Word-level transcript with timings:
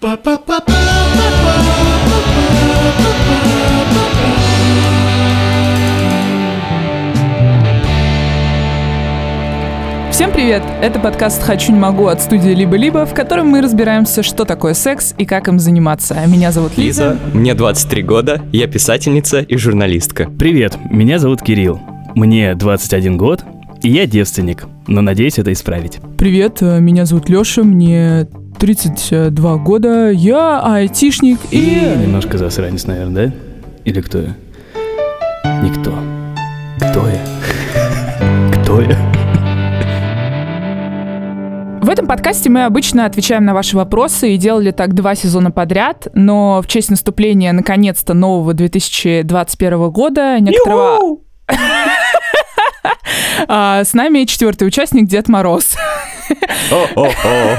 Всем 0.00 0.18
привет! 10.32 10.62
Это 10.80 10.98
подкаст 11.00 11.42
«Хочу, 11.42 11.72
не 11.72 11.78
могу» 11.78 12.06
от 12.06 12.22
студии 12.22 12.48
«Либо-либо», 12.48 13.04
в 13.04 13.12
котором 13.12 13.48
мы 13.48 13.60
разбираемся, 13.60 14.22
что 14.22 14.46
такое 14.46 14.72
секс 14.72 15.14
и 15.18 15.26
как 15.26 15.48
им 15.48 15.58
заниматься. 15.58 16.16
Меня 16.26 16.50
зовут 16.50 16.78
Лиза. 16.78 17.18
Мне 17.34 17.52
23 17.52 18.02
года, 18.02 18.40
я 18.52 18.66
писательница 18.68 19.40
и 19.40 19.56
журналистка. 19.58 20.30
Привет, 20.38 20.78
меня 20.90 21.18
зовут 21.18 21.42
Кирилл. 21.42 21.78
Мне 22.14 22.54
21 22.54 23.18
год, 23.18 23.44
и 23.82 23.90
я 23.90 24.06
девственник, 24.06 24.64
но 24.86 25.02
надеюсь 25.02 25.38
это 25.38 25.52
исправить. 25.52 25.98
Привет, 26.16 26.62
э, 26.62 26.80
меня 26.80 27.04
зовут 27.04 27.28
Лёша, 27.28 27.64
мне 27.64 28.26
32 28.60 29.56
года, 29.56 30.10
я 30.10 30.60
айтишник 30.62 31.38
и... 31.50 31.80
Немножко 31.96 32.36
засранец, 32.36 32.84
наверное, 32.84 33.28
да? 33.28 33.34
Или 33.86 34.02
кто 34.02 34.18
я? 34.18 34.36
Никто. 35.62 35.94
Кто 36.76 37.06
я? 37.08 37.24
Кто 38.62 38.82
я? 38.82 38.98
В 41.80 41.88
этом 41.88 42.06
подкасте 42.06 42.50
мы 42.50 42.66
обычно 42.66 43.06
отвечаем 43.06 43.46
на 43.46 43.54
ваши 43.54 43.78
вопросы 43.78 44.34
и 44.34 44.36
делали 44.36 44.72
так 44.72 44.92
два 44.92 45.14
сезона 45.14 45.50
подряд, 45.50 46.08
но 46.12 46.60
в 46.60 46.66
честь 46.66 46.90
наступления 46.90 47.54
наконец-то 47.54 48.12
нового 48.12 48.52
2021 48.52 49.90
года 49.90 50.38
некоторого... 50.38 51.16
А, 53.48 53.82
С 53.84 53.94
нами 53.94 54.24
четвертый 54.24 54.68
участник 54.68 55.08
Дед 55.08 55.28
Мороз. 55.28 55.74
А, 56.70 57.56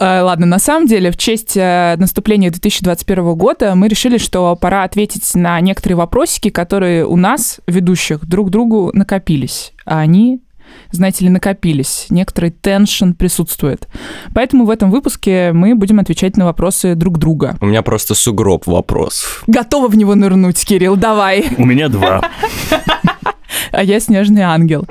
Ладно, 0.00 0.46
на 0.46 0.58
самом 0.58 0.86
деле, 0.86 1.10
в 1.10 1.16
честь 1.16 1.56
э, 1.56 1.96
наступления 1.98 2.50
2021 2.50 3.34
года 3.34 3.74
мы 3.74 3.88
решили, 3.88 4.18
что 4.18 4.56
пора 4.56 4.84
ответить 4.84 5.34
на 5.34 5.60
некоторые 5.60 5.96
вопросики, 5.96 6.50
которые 6.50 7.06
у 7.06 7.16
нас, 7.16 7.60
ведущих, 7.66 8.26
друг 8.26 8.50
другу 8.50 8.90
накопились. 8.94 9.72
А 9.84 10.00
они 10.00 10.40
знаете 10.92 11.24
ли, 11.24 11.30
накопились. 11.30 12.06
Некоторый 12.10 12.50
теншн 12.50 13.12
присутствует. 13.12 13.88
Поэтому 14.34 14.64
в 14.64 14.70
этом 14.70 14.90
выпуске 14.90 15.52
мы 15.52 15.74
будем 15.74 16.00
отвечать 16.00 16.36
на 16.36 16.44
вопросы 16.44 16.94
друг 16.94 17.18
друга. 17.18 17.56
У 17.60 17.66
меня 17.66 17.82
просто 17.82 18.14
сугроб 18.14 18.66
вопросов. 18.66 19.44
Готова 19.46 19.88
в 19.88 19.96
него 19.96 20.14
нырнуть, 20.14 20.64
Кирилл, 20.64 20.96
давай. 20.96 21.46
У 21.58 21.64
меня 21.64 21.88
два. 21.88 22.22
А 23.72 23.82
я 23.84 24.00
снежный 24.00 24.42
ангел. 24.42 24.86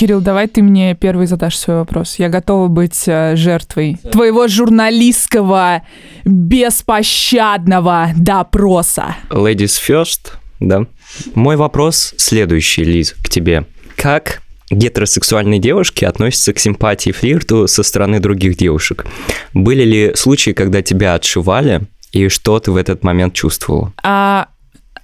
Кирилл, 0.00 0.22
давай 0.22 0.48
ты 0.48 0.62
мне 0.62 0.94
первый 0.94 1.26
задашь 1.26 1.58
свой 1.58 1.76
вопрос. 1.76 2.14
Я 2.18 2.30
готова 2.30 2.68
быть 2.68 3.02
э, 3.06 3.36
жертвой 3.36 3.98
твоего 4.10 4.48
журналистского 4.48 5.82
беспощадного 6.24 8.12
допроса. 8.16 9.16
Ladies 9.28 9.78
first, 9.78 10.32
да. 10.58 10.86
Мой 11.34 11.56
вопрос 11.56 12.14
следующий, 12.16 12.82
Лиз, 12.82 13.14
к 13.22 13.28
тебе. 13.28 13.66
Как 13.94 14.40
гетеросексуальные 14.70 15.60
девушки 15.60 16.06
относятся 16.06 16.54
к 16.54 16.58
симпатии 16.58 17.10
и 17.10 17.12
флирту 17.12 17.68
со 17.68 17.82
стороны 17.82 18.20
других 18.20 18.56
девушек? 18.56 19.04
Были 19.52 19.82
ли 19.82 20.12
случаи, 20.14 20.52
когда 20.52 20.80
тебя 20.80 21.12
отшивали, 21.12 21.82
и 22.12 22.28
что 22.28 22.58
ты 22.58 22.72
в 22.72 22.76
этот 22.76 23.04
момент 23.04 23.34
чувствовала? 23.34 23.92
А 24.02 24.48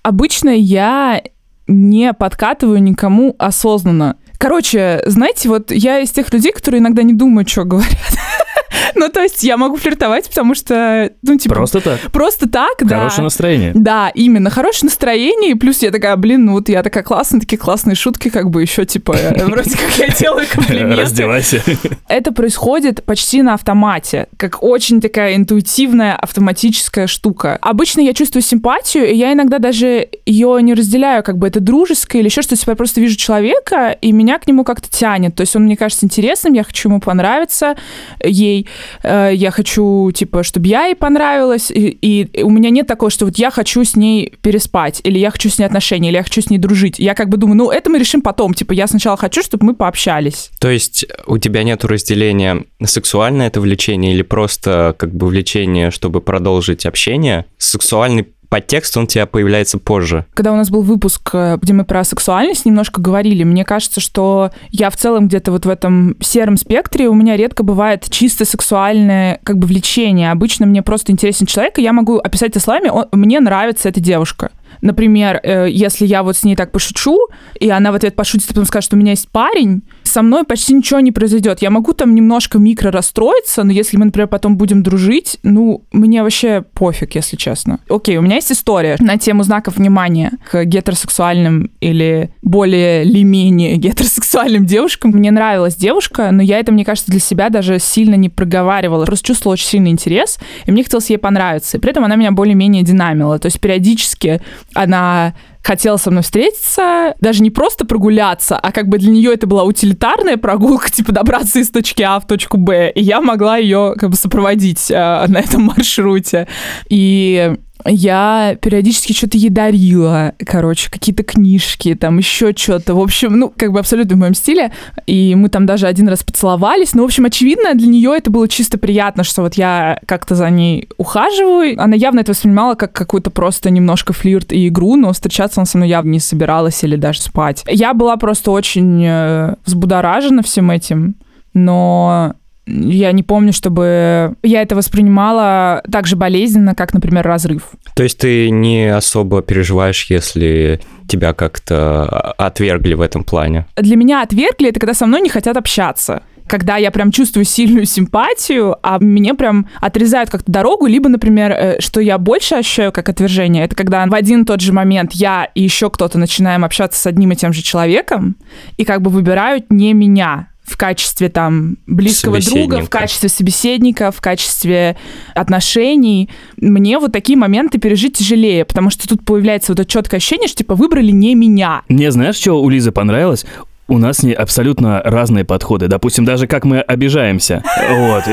обычно 0.02 0.48
я 0.48 1.20
не 1.66 2.14
подкатываю 2.14 2.82
никому 2.82 3.36
осознанно. 3.38 4.16
Короче, 4.38 5.02
знаете, 5.06 5.48
вот 5.48 5.70
я 5.70 6.00
из 6.00 6.10
тех 6.10 6.32
людей, 6.32 6.52
которые 6.52 6.80
иногда 6.80 7.02
не 7.02 7.12
думают, 7.12 7.48
что 7.48 7.64
говорят. 7.64 7.96
Ну, 8.94 9.08
то 9.08 9.20
есть 9.20 9.42
я 9.42 9.56
могу 9.56 9.76
флиртовать, 9.76 10.28
потому 10.28 10.54
что, 10.54 11.10
ну, 11.22 11.36
типа... 11.36 11.54
Просто 11.54 11.80
так. 11.80 12.00
Просто 12.12 12.48
так, 12.48 12.76
да. 12.80 12.98
Хорошее 12.98 13.24
настроение. 13.24 13.72
Да, 13.74 14.10
именно, 14.14 14.50
хорошее 14.50 14.86
настроение, 14.86 15.52
и 15.52 15.54
плюс 15.54 15.82
я 15.82 15.90
такая, 15.90 16.16
блин, 16.16 16.46
ну 16.46 16.52
вот 16.52 16.68
я 16.68 16.82
такая 16.82 17.02
классная, 17.02 17.40
такие 17.40 17.58
классные 17.58 17.94
шутки, 17.94 18.28
как 18.30 18.50
бы 18.50 18.62
еще, 18.62 18.84
типа, 18.84 19.12
э, 19.12 19.44
вроде 19.46 19.70
как 19.70 19.98
я 19.98 20.08
делаю 20.08 20.46
комплименты. 20.50 21.02
Раздевайся. 21.02 21.62
Это 22.08 22.32
происходит 22.32 23.04
почти 23.04 23.42
на 23.42 23.54
автомате, 23.54 24.28
как 24.36 24.62
очень 24.62 25.00
такая 25.00 25.36
интуитивная 25.36 26.16
автоматическая 26.16 27.06
штука. 27.06 27.58
Обычно 27.60 28.00
я 28.00 28.14
чувствую 28.14 28.42
симпатию, 28.42 29.10
и 29.10 29.14
я 29.14 29.32
иногда 29.32 29.58
даже 29.58 30.08
ее 30.24 30.58
не 30.62 30.74
разделяю, 30.74 31.22
как 31.22 31.38
бы 31.38 31.46
это 31.46 31.60
дружеское 31.60 32.20
или 32.20 32.28
еще 32.28 32.42
что-то, 32.42 32.56
типа 32.56 32.70
я 32.70 32.76
просто 32.76 33.00
вижу 33.00 33.16
человека, 33.16 33.96
и 34.00 34.12
меня 34.12 34.25
к 34.38 34.46
нему 34.46 34.64
как-то 34.64 34.90
тянет. 34.90 35.34
То 35.34 35.42
есть 35.42 35.56
он 35.56 35.64
мне 35.64 35.76
кажется 35.76 36.06
интересным, 36.06 36.52
я 36.52 36.64
хочу 36.64 36.88
ему 36.88 37.00
понравиться, 37.00 37.76
ей, 38.22 38.66
Э, 39.02 39.30
я 39.32 39.50
хочу, 39.50 40.10
типа, 40.12 40.42
чтобы 40.42 40.66
я 40.66 40.86
ей 40.86 40.94
понравилась, 40.94 41.70
и, 41.70 41.88
и 41.90 42.42
у 42.42 42.50
меня 42.50 42.70
нет 42.70 42.86
такого, 42.86 43.10
что 43.10 43.24
вот 43.24 43.38
я 43.38 43.50
хочу 43.50 43.84
с 43.84 43.96
ней 43.96 44.32
переспать, 44.42 45.00
или 45.04 45.18
я 45.18 45.30
хочу 45.30 45.48
с 45.48 45.58
ней 45.58 45.64
отношения, 45.64 46.08
или 46.08 46.16
я 46.16 46.22
хочу 46.22 46.40
с 46.42 46.50
ней 46.50 46.58
дружить. 46.58 46.98
Я 46.98 47.14
как 47.14 47.28
бы 47.28 47.36
думаю, 47.36 47.56
ну, 47.56 47.70
это 47.70 47.90
мы 47.90 47.98
решим 47.98 48.22
потом. 48.22 48.54
Типа, 48.54 48.72
я 48.72 48.86
сначала 48.86 49.16
хочу, 49.16 49.42
чтобы 49.42 49.66
мы 49.66 49.74
пообщались. 49.74 50.50
То 50.60 50.70
есть 50.70 51.06
у 51.26 51.38
тебя 51.38 51.62
нет 51.62 51.84
разделения 51.84 52.64
сексуальное 52.84 53.46
это 53.48 53.60
влечение 53.60 54.12
или 54.12 54.22
просто 54.22 54.94
как 54.98 55.14
бы 55.14 55.26
влечение, 55.26 55.90
чтобы 55.90 56.20
продолжить 56.20 56.86
общение? 56.86 57.46
Сексуальный 57.58 58.26
подтекст, 58.48 58.96
он 58.96 59.04
у 59.04 59.06
тебя 59.06 59.26
появляется 59.26 59.78
позже. 59.78 60.26
Когда 60.34 60.52
у 60.52 60.56
нас 60.56 60.70
был 60.70 60.82
выпуск, 60.82 61.30
э, 61.32 61.58
где 61.60 61.72
мы 61.72 61.84
про 61.84 62.04
сексуальность 62.04 62.66
немножко 62.66 63.00
говорили, 63.00 63.44
мне 63.44 63.64
кажется, 63.64 64.00
что 64.00 64.50
я 64.70 64.90
в 64.90 64.96
целом 64.96 65.28
где-то 65.28 65.52
вот 65.52 65.66
в 65.66 65.68
этом 65.68 66.16
сером 66.20 66.56
спектре, 66.56 67.08
у 67.08 67.14
меня 67.14 67.36
редко 67.36 67.62
бывает 67.62 68.06
чисто 68.10 68.44
сексуальное 68.44 69.40
как 69.44 69.58
бы 69.58 69.66
влечение. 69.66 70.30
Обычно 70.30 70.66
мне 70.66 70.82
просто 70.82 71.12
интересен 71.12 71.46
человек, 71.46 71.78
и 71.78 71.82
я 71.82 71.92
могу 71.92 72.18
описать 72.18 72.56
словами, 72.60 72.88
он, 72.88 73.06
мне 73.12 73.40
нравится 73.40 73.88
эта 73.88 74.00
девушка. 74.00 74.50
Например, 74.80 75.40
э, 75.42 75.68
если 75.70 76.06
я 76.06 76.22
вот 76.22 76.36
с 76.36 76.44
ней 76.44 76.56
так 76.56 76.72
пошучу, 76.72 77.18
и 77.58 77.70
она 77.70 77.92
в 77.92 77.94
ответ 77.94 78.14
пошутит, 78.16 78.46
а 78.46 78.48
потом 78.48 78.66
скажет, 78.66 78.86
что 78.86 78.96
у 78.96 78.98
меня 78.98 79.12
есть 79.12 79.28
парень, 79.28 79.82
со 80.02 80.22
мной 80.22 80.44
почти 80.44 80.74
ничего 80.74 81.00
не 81.00 81.12
произойдет. 81.12 81.62
Я 81.62 81.70
могу 81.70 81.92
там 81.92 82.14
немножко 82.14 82.58
микро 82.58 82.90
расстроиться, 82.90 83.64
но 83.64 83.72
если 83.72 83.96
мы, 83.96 84.06
например, 84.06 84.28
потом 84.28 84.56
будем 84.56 84.82
дружить, 84.82 85.38
ну, 85.42 85.82
мне 85.92 86.22
вообще 86.22 86.64
пофиг, 86.74 87.14
если 87.14 87.36
честно. 87.36 87.80
Окей, 87.88 88.16
у 88.16 88.22
меня 88.22 88.36
есть 88.36 88.52
история 88.52 88.96
на 89.00 89.18
тему 89.18 89.42
знаков 89.42 89.76
внимания 89.76 90.32
к 90.50 90.64
гетеросексуальным 90.64 91.70
или 91.80 92.30
более 92.42 93.04
или 93.04 93.22
менее 93.22 93.76
гетеросексуальным 93.76 94.66
девушкам. 94.66 95.10
Мне 95.10 95.30
нравилась 95.30 95.76
девушка, 95.76 96.30
но 96.30 96.42
я 96.42 96.58
это, 96.58 96.72
мне 96.72 96.84
кажется, 96.84 97.10
для 97.10 97.20
себя 97.20 97.48
даже 97.48 97.78
сильно 97.78 98.14
не 98.14 98.28
проговаривала. 98.28 99.04
Просто 99.04 99.26
чувствовала 99.26 99.54
очень 99.54 99.66
сильный 99.66 99.90
интерес, 99.90 100.38
и 100.64 100.70
мне 100.70 100.82
хотелось 100.82 101.10
ей 101.10 101.18
понравиться. 101.18 101.76
И 101.76 101.80
при 101.80 101.90
этом 101.90 102.04
она 102.04 102.16
меня 102.16 102.32
более-менее 102.32 102.82
динамила. 102.82 103.38
То 103.38 103.46
есть 103.46 103.60
периодически 103.60 104.40
она 104.76 105.34
хотела 105.62 105.96
со 105.96 106.10
мной 106.10 106.22
встретиться, 106.22 107.14
даже 107.20 107.42
не 107.42 107.50
просто 107.50 107.84
прогуляться, 107.84 108.56
а 108.56 108.70
как 108.70 108.88
бы 108.88 108.98
для 108.98 109.10
нее 109.10 109.34
это 109.34 109.46
была 109.46 109.64
утилитарная 109.64 110.36
прогулка, 110.36 110.90
типа 110.92 111.12
добраться 111.12 111.58
из 111.58 111.70
точки 111.70 112.02
А 112.02 112.20
в 112.20 112.26
точку 112.26 112.56
Б, 112.56 112.92
и 112.94 113.02
я 113.02 113.20
могла 113.20 113.56
ее 113.56 113.94
как 113.98 114.10
бы 114.10 114.16
сопроводить 114.16 114.90
э, 114.90 114.94
на 114.94 115.38
этом 115.38 115.62
маршруте. 115.62 116.46
И 116.88 117.56
я 117.84 118.56
периодически 118.60 119.12
что-то 119.12 119.36
ей 119.36 119.50
дарила, 119.50 120.32
короче, 120.44 120.90
какие-то 120.90 121.22
книжки, 121.22 121.94
там 121.94 122.18
еще 122.18 122.52
что-то. 122.56 122.94
В 122.94 123.00
общем, 123.00 123.38
ну, 123.38 123.52
как 123.54 123.72
бы 123.72 123.78
абсолютно 123.78 124.16
в 124.16 124.18
моем 124.18 124.34
стиле. 124.34 124.72
И 125.06 125.34
мы 125.34 125.48
там 125.48 125.66
даже 125.66 125.86
один 125.86 126.08
раз 126.08 126.22
поцеловались. 126.22 126.94
Ну, 126.94 127.02
в 127.02 127.06
общем, 127.06 127.26
очевидно, 127.26 127.74
для 127.74 127.88
нее 127.88 128.14
это 128.16 128.30
было 128.30 128.48
чисто 128.48 128.78
приятно, 128.78 129.24
что 129.24 129.42
вот 129.42 129.54
я 129.54 130.00
как-то 130.06 130.34
за 130.34 130.48
ней 130.50 130.88
ухаживаю. 130.96 131.80
Она 131.80 131.96
явно 131.96 132.20
это 132.20 132.32
воспринимала 132.32 132.74
как 132.74 132.92
какую-то 132.92 133.30
просто 133.30 133.70
немножко 133.70 134.12
флирт 134.12 134.52
и 134.52 134.68
игру, 134.68 134.96
но 134.96 135.12
встречаться 135.12 135.60
она 135.60 135.66
со 135.66 135.76
мной 135.78 135.88
явно 135.88 136.10
не 136.10 136.20
собиралась 136.20 136.82
или 136.82 136.96
даже 136.96 137.20
спать. 137.20 137.64
Я 137.68 137.94
была 137.94 138.16
просто 138.16 138.50
очень 138.50 139.04
э, 139.04 139.54
взбудоражена 139.64 140.42
всем 140.42 140.70
этим, 140.70 141.16
но 141.52 142.34
я 142.66 143.12
не 143.12 143.22
помню, 143.22 143.52
чтобы 143.52 144.34
я 144.42 144.62
это 144.62 144.74
воспринимала 144.74 145.82
так 145.90 146.06
же 146.06 146.16
болезненно, 146.16 146.74
как, 146.74 146.94
например, 146.94 147.24
разрыв. 147.24 147.70
То 147.94 148.02
есть 148.02 148.18
ты 148.18 148.50
не 148.50 148.94
особо 148.94 149.42
переживаешь, 149.42 150.06
если 150.10 150.80
тебя 151.08 151.32
как-то 151.32 152.04
отвергли 152.36 152.94
в 152.94 153.00
этом 153.00 153.24
плане? 153.24 153.66
Для 153.76 153.96
меня 153.96 154.22
отвергли— 154.22 154.68
это 154.70 154.80
когда 154.80 154.94
со 154.94 155.06
мной 155.06 155.20
не 155.20 155.28
хотят 155.28 155.56
общаться 155.56 156.22
когда 156.46 156.76
я 156.76 156.90
прям 156.90 157.10
чувствую 157.10 157.44
сильную 157.44 157.86
симпатию, 157.86 158.76
а 158.82 158.98
мне 158.98 159.34
прям 159.34 159.66
отрезают 159.80 160.30
как-то 160.30 160.50
дорогу, 160.50 160.86
либо, 160.86 161.08
например, 161.08 161.50
э, 161.50 161.80
что 161.80 162.00
я 162.00 162.18
больше 162.18 162.54
ощущаю 162.54 162.92
как 162.92 163.08
отвержение, 163.08 163.64
это 163.64 163.74
когда 163.74 164.06
в 164.06 164.14
один 164.14 164.44
тот 164.44 164.60
же 164.60 164.72
момент 164.72 165.12
я 165.12 165.48
и 165.54 165.62
еще 165.62 165.90
кто-то 165.90 166.18
начинаем 166.18 166.64
общаться 166.64 167.00
с 167.00 167.06
одним 167.06 167.32
и 167.32 167.36
тем 167.36 167.52
же 167.52 167.62
человеком, 167.62 168.36
и 168.76 168.84
как 168.84 169.02
бы 169.02 169.10
выбирают 169.10 169.70
не 169.70 169.92
меня, 169.92 170.48
в 170.66 170.76
качестве 170.76 171.28
там 171.28 171.76
близкого 171.86 172.40
друга, 172.40 172.82
в 172.82 172.90
качестве 172.90 173.28
собеседника, 173.28 174.10
в 174.10 174.20
качестве 174.20 174.96
отношений. 175.34 176.28
Мне 176.56 176.98
вот 176.98 177.12
такие 177.12 177.38
моменты 177.38 177.78
пережить 177.78 178.18
тяжелее, 178.18 178.64
потому 178.64 178.90
что 178.90 179.08
тут 179.08 179.24
появляется 179.24 179.72
вот 179.72 179.80
это 179.80 179.88
четкое 179.90 180.18
ощущение, 180.18 180.48
что 180.48 180.58
типа 180.58 180.74
выбрали 180.74 181.12
не 181.12 181.34
меня. 181.34 181.82
Мне 181.88 182.10
знаешь, 182.10 182.36
что 182.36 182.60
у 182.60 182.68
Лизы 182.68 182.90
понравилось? 182.90 183.46
У 183.88 183.98
нас 183.98 184.22
не 184.22 184.32
абсолютно 184.32 185.00
разные 185.04 185.44
подходы. 185.44 185.88
Допустим, 185.88 186.24
даже 186.24 186.46
как 186.46 186.64
мы 186.64 186.80
обижаемся. 186.80 187.62
Вот. 187.88 188.24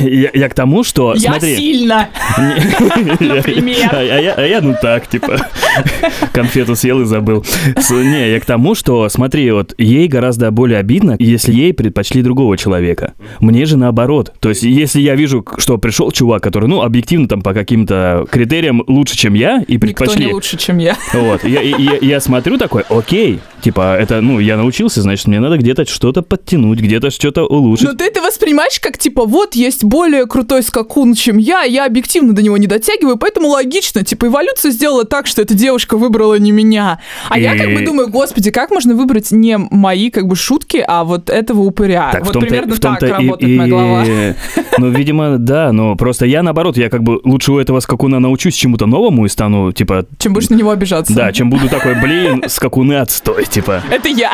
Я, 0.00 0.30
я 0.32 0.48
к 0.48 0.54
тому, 0.54 0.84
что... 0.84 1.14
Я 1.16 1.30
смотри, 1.30 1.56
сильно, 1.56 2.08
например. 3.20 3.88
А, 3.92 3.98
а 3.98 4.02
я, 4.02 4.34
а 4.34 4.42
я, 4.42 4.60
ну 4.60 4.74
так, 4.80 5.06
типа, 5.06 5.46
конфету 6.32 6.76
съел 6.76 7.00
и 7.00 7.04
забыл. 7.04 7.44
Не, 7.90 8.32
я 8.32 8.40
к 8.40 8.44
тому, 8.44 8.74
что, 8.74 9.08
смотри, 9.08 9.50
вот 9.50 9.74
ей 9.78 10.06
гораздо 10.06 10.50
более 10.50 10.78
обидно, 10.78 11.16
если 11.18 11.52
ей 11.52 11.72
предпочли 11.72 12.22
другого 12.22 12.56
человека. 12.56 13.14
Мне 13.40 13.64
же 13.64 13.76
наоборот. 13.76 14.34
То 14.40 14.50
есть, 14.50 14.62
если 14.62 15.00
я 15.00 15.14
вижу, 15.14 15.44
что 15.58 15.78
пришел 15.78 16.10
чувак, 16.10 16.42
который, 16.42 16.68
ну, 16.68 16.82
объективно 16.82 17.28
там 17.28 17.42
по 17.42 17.54
каким-то 17.54 18.26
критериям 18.30 18.82
лучше, 18.86 19.16
чем 19.16 19.34
я, 19.34 19.62
и 19.66 19.74
Никто 19.74 19.86
предпочли... 19.86 20.26
не 20.26 20.32
лучше, 20.32 20.58
чем 20.58 20.78
я. 20.78 20.96
Вот, 21.14 21.44
я, 21.44 21.60
я, 21.62 21.98
я 22.00 22.20
смотрю 22.20 22.58
такой, 22.58 22.82
окей, 22.88 23.40
типа, 23.62 23.96
это, 23.98 24.20
ну, 24.20 24.38
я 24.40 24.56
научился, 24.56 25.02
значит, 25.02 25.26
мне 25.26 25.40
надо 25.40 25.56
где-то 25.58 25.84
что-то 25.86 26.22
подтянуть, 26.22 26.80
где-то 26.80 27.10
что-то 27.10 27.44
улучшить. 27.44 27.86
Но 27.88 27.94
ты 27.94 28.04
это 28.04 28.20
воспринимаешь 28.20 28.78
как, 28.80 28.98
типа, 28.98 29.24
вот 29.24 29.54
есть 29.54 29.84
более 29.84 30.26
крутой 30.26 30.62
скакун, 30.62 31.14
чем 31.14 31.36
я, 31.38 31.62
я 31.62 31.86
объективно 31.86 32.32
до 32.34 32.42
него 32.42 32.56
не 32.56 32.66
дотягиваю, 32.66 33.16
поэтому 33.16 33.48
логично, 33.48 34.02
типа, 34.04 34.26
эволюция 34.26 34.70
сделала 34.70 35.04
так, 35.04 35.26
что 35.26 35.42
эта 35.42 35.54
девушка 35.54 35.96
выбрала 35.96 36.38
не 36.38 36.52
меня. 36.52 37.00
А 37.28 37.38
я 37.38 37.56
как 37.56 37.66
бы 37.74 37.82
И- 37.82 37.86
думаю, 37.86 38.08
господи, 38.08 38.50
как 38.50 38.70
можно 38.70 38.94
выбрать 38.94 39.30
не 39.32 39.56
мои, 39.58 40.10
как 40.10 40.26
бы, 40.26 40.36
шутки, 40.36 40.82
а 40.86 41.04
вот 41.04 41.30
этого 41.30 41.60
упыря? 41.62 42.10
Так, 42.12 42.24
вот 42.24 42.32
том-то, 42.34 42.48
примерно 42.48 42.76
том-то 42.76 43.00
так 43.00 43.08
и- 43.08 43.12
работает 43.26 43.50
и- 43.52 43.56
моя 43.56 43.68
голова. 43.70 44.04
Ну, 44.78 44.88
видимо, 44.90 45.36
да, 45.38 45.72
но 45.72 45.94
просто 45.96 46.24
я 46.26 46.42
наоборот, 46.42 46.76
я 46.78 46.88
как 46.88 47.02
бы 47.02 47.20
лучше 47.24 47.52
у 47.52 47.58
этого 47.58 47.80
скакуна 47.80 48.18
научусь 48.18 48.54
чему-то 48.54 48.86
новому 48.86 49.26
и 49.26 49.28
стану, 49.28 49.72
типа, 49.72 50.06
Чем 50.18 50.32
будешь 50.32 50.48
на 50.48 50.54
него 50.54 50.70
обижаться. 50.70 51.12
да, 51.14 51.32
чем 51.32 51.50
буду 51.50 51.68
такой, 51.68 52.00
блин, 52.00 52.44
скакуны 52.46 52.94
отстой, 52.94 53.44
типа. 53.50 53.82
Это 53.90 54.08
я. 54.08 54.32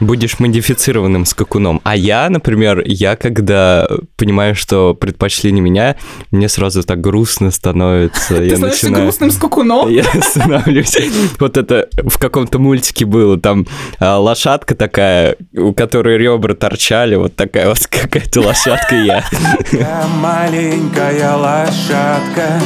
Будешь 0.00 0.38
модифицированным 0.38 1.24
скакуном. 1.24 1.80
А 1.84 1.96
я, 1.96 2.28
например, 2.28 2.82
я 2.84 3.16
когда 3.16 3.88
понимаю, 4.16 4.54
что 4.54 4.94
предпочли 4.94 5.52
не 5.52 5.60
меня, 5.60 5.96
мне 6.30 6.48
сразу 6.48 6.82
так 6.82 7.00
грустно 7.00 7.50
становится. 7.50 8.36
Ты 8.36 8.44
я 8.44 8.56
становишься 8.56 8.86
начинаю... 8.86 9.04
грустным 9.04 9.30
скакуном. 9.30 9.88
Я 9.88 10.04
становлюсь. 10.04 10.96
Вот 11.38 11.56
это 11.56 11.88
в 11.96 12.18
каком-то 12.18 12.58
мультике 12.58 13.04
было. 13.04 13.38
Там 13.38 13.66
а, 13.98 14.18
лошадка 14.18 14.74
такая, 14.74 15.36
у 15.56 15.72
которой 15.72 16.18
ребра 16.18 16.54
торчали. 16.54 17.14
Вот 17.14 17.36
такая 17.36 17.68
вот 17.68 17.86
какая-то 17.86 18.40
лошадка 18.40 18.96
я. 18.96 19.24
Я 19.72 20.06
маленькая 20.20 21.34
лошадка, 21.36 22.60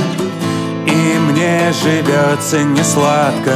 и 0.86 1.18
мне 1.18 1.72
живется 1.82 2.62
не 2.62 2.82
сладко. 2.82 3.52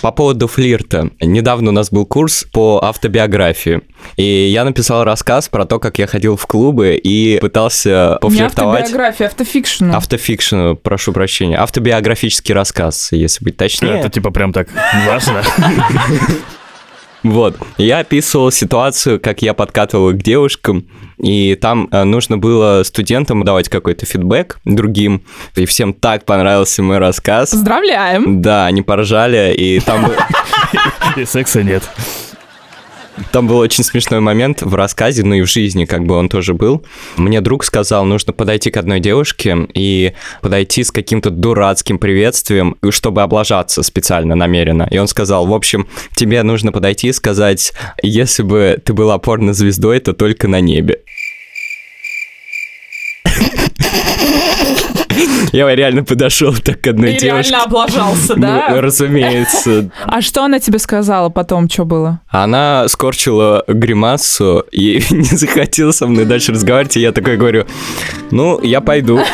По 0.00 0.12
поводу 0.12 0.46
флирта. 0.46 1.10
Недавно 1.20 1.70
у 1.70 1.72
нас 1.72 1.90
был 1.90 2.06
курс 2.06 2.44
по 2.52 2.80
автобиографии. 2.82 3.80
И 4.16 4.22
я 4.22 4.64
написал 4.64 5.04
рассказ 5.04 5.48
про 5.48 5.64
то, 5.64 5.78
как 5.78 5.98
я 5.98 6.06
ходил 6.06 6.36
в 6.36 6.46
клубы 6.46 6.94
и 6.94 7.38
пытался 7.40 8.18
Не 8.22 8.28
пофлиртовать. 8.28 8.82
автобиография, 8.82 9.26
автофикшн. 9.26 9.90
Автофикшн, 9.92 10.74
прошу 10.82 11.12
прощения. 11.12 11.58
Автобиографический 11.58 12.54
рассказ, 12.54 13.10
если 13.12 13.44
быть 13.44 13.56
точнее. 13.56 13.98
Это 13.98 14.08
типа 14.08 14.30
прям 14.30 14.52
так 14.52 14.68
важно. 15.06 15.42
Вот. 17.22 17.56
Я 17.76 18.00
описывал 18.00 18.50
ситуацию, 18.50 19.20
как 19.20 19.42
я 19.42 19.54
подкатывал 19.54 20.12
к 20.12 20.22
девушкам, 20.22 20.86
и 21.18 21.56
там 21.56 21.88
э, 21.90 22.04
нужно 22.04 22.38
было 22.38 22.82
студентам 22.84 23.44
давать 23.44 23.68
какой-то 23.68 24.06
фидбэк 24.06 24.60
другим, 24.64 25.22
и 25.56 25.66
всем 25.66 25.92
так 25.92 26.24
понравился 26.24 26.82
мой 26.82 26.98
рассказ. 26.98 27.50
Поздравляем. 27.50 28.40
Да, 28.40 28.66
они 28.66 28.82
поржали, 28.82 29.54
и 29.54 29.80
там, 29.80 30.10
И 31.16 31.24
секса 31.24 31.62
нет. 31.62 31.82
Там 33.32 33.46
был 33.46 33.58
очень 33.58 33.84
смешной 33.84 34.20
момент 34.20 34.62
в 34.62 34.74
рассказе, 34.74 35.22
ну 35.22 35.34
и 35.34 35.42
в 35.42 35.46
жизни 35.46 35.84
как 35.84 36.04
бы 36.04 36.14
он 36.14 36.28
тоже 36.28 36.54
был. 36.54 36.84
Мне 37.16 37.40
друг 37.40 37.64
сказал, 37.64 38.04
нужно 38.04 38.32
подойти 38.32 38.70
к 38.70 38.76
одной 38.76 39.00
девушке 39.00 39.56
и 39.74 40.12
подойти 40.42 40.84
с 40.84 40.90
каким-то 40.90 41.30
дурацким 41.30 41.98
приветствием, 41.98 42.76
чтобы 42.90 43.22
облажаться 43.22 43.82
специально, 43.82 44.34
намеренно. 44.34 44.88
И 44.90 44.98
он 44.98 45.08
сказал, 45.08 45.46
в 45.46 45.54
общем, 45.54 45.86
тебе 46.14 46.42
нужно 46.42 46.72
подойти 46.72 47.08
и 47.08 47.12
сказать, 47.12 47.72
если 48.02 48.42
бы 48.42 48.80
ты 48.84 48.92
была 48.92 49.18
порнозвездой, 49.18 50.00
то 50.00 50.12
только 50.12 50.48
на 50.48 50.60
небе. 50.60 51.00
Я 55.52 55.74
реально 55.74 56.04
подошел 56.04 56.54
так 56.54 56.80
к 56.80 56.86
одной 56.86 57.14
И 57.14 57.18
девушке. 57.18 57.50
реально 57.50 57.64
облажался, 57.64 58.34
Ну, 58.36 58.42
да? 58.42 58.80
разумеется. 58.80 59.90
А 60.04 60.20
что 60.20 60.44
она 60.44 60.58
тебе 60.60 60.78
сказала 60.78 61.28
потом, 61.28 61.68
что 61.68 61.84
было? 61.84 62.20
Она 62.28 62.86
скорчила 62.88 63.64
гримасу 63.66 64.64
и 64.72 65.02
не 65.10 65.22
захотела 65.36 65.92
со 65.92 66.06
мной 66.06 66.24
дальше 66.24 66.52
разговаривать, 66.52 66.96
и 66.96 67.00
я 67.00 67.12
такой 67.12 67.36
говорю, 67.36 67.66
ну, 68.30 68.60
я 68.62 68.80
пойду. 68.80 69.20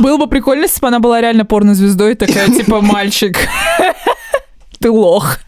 Было 0.00 0.16
бы 0.18 0.26
прикольно, 0.28 0.62
если 0.62 0.80
бы 0.80 0.88
она 0.88 1.00
была 1.00 1.20
реально 1.20 1.44
порнозвездой, 1.44 2.14
такая, 2.14 2.48
типа, 2.48 2.80
мальчик. 2.80 3.36
Ты 4.80 4.90
лох. 4.90 5.38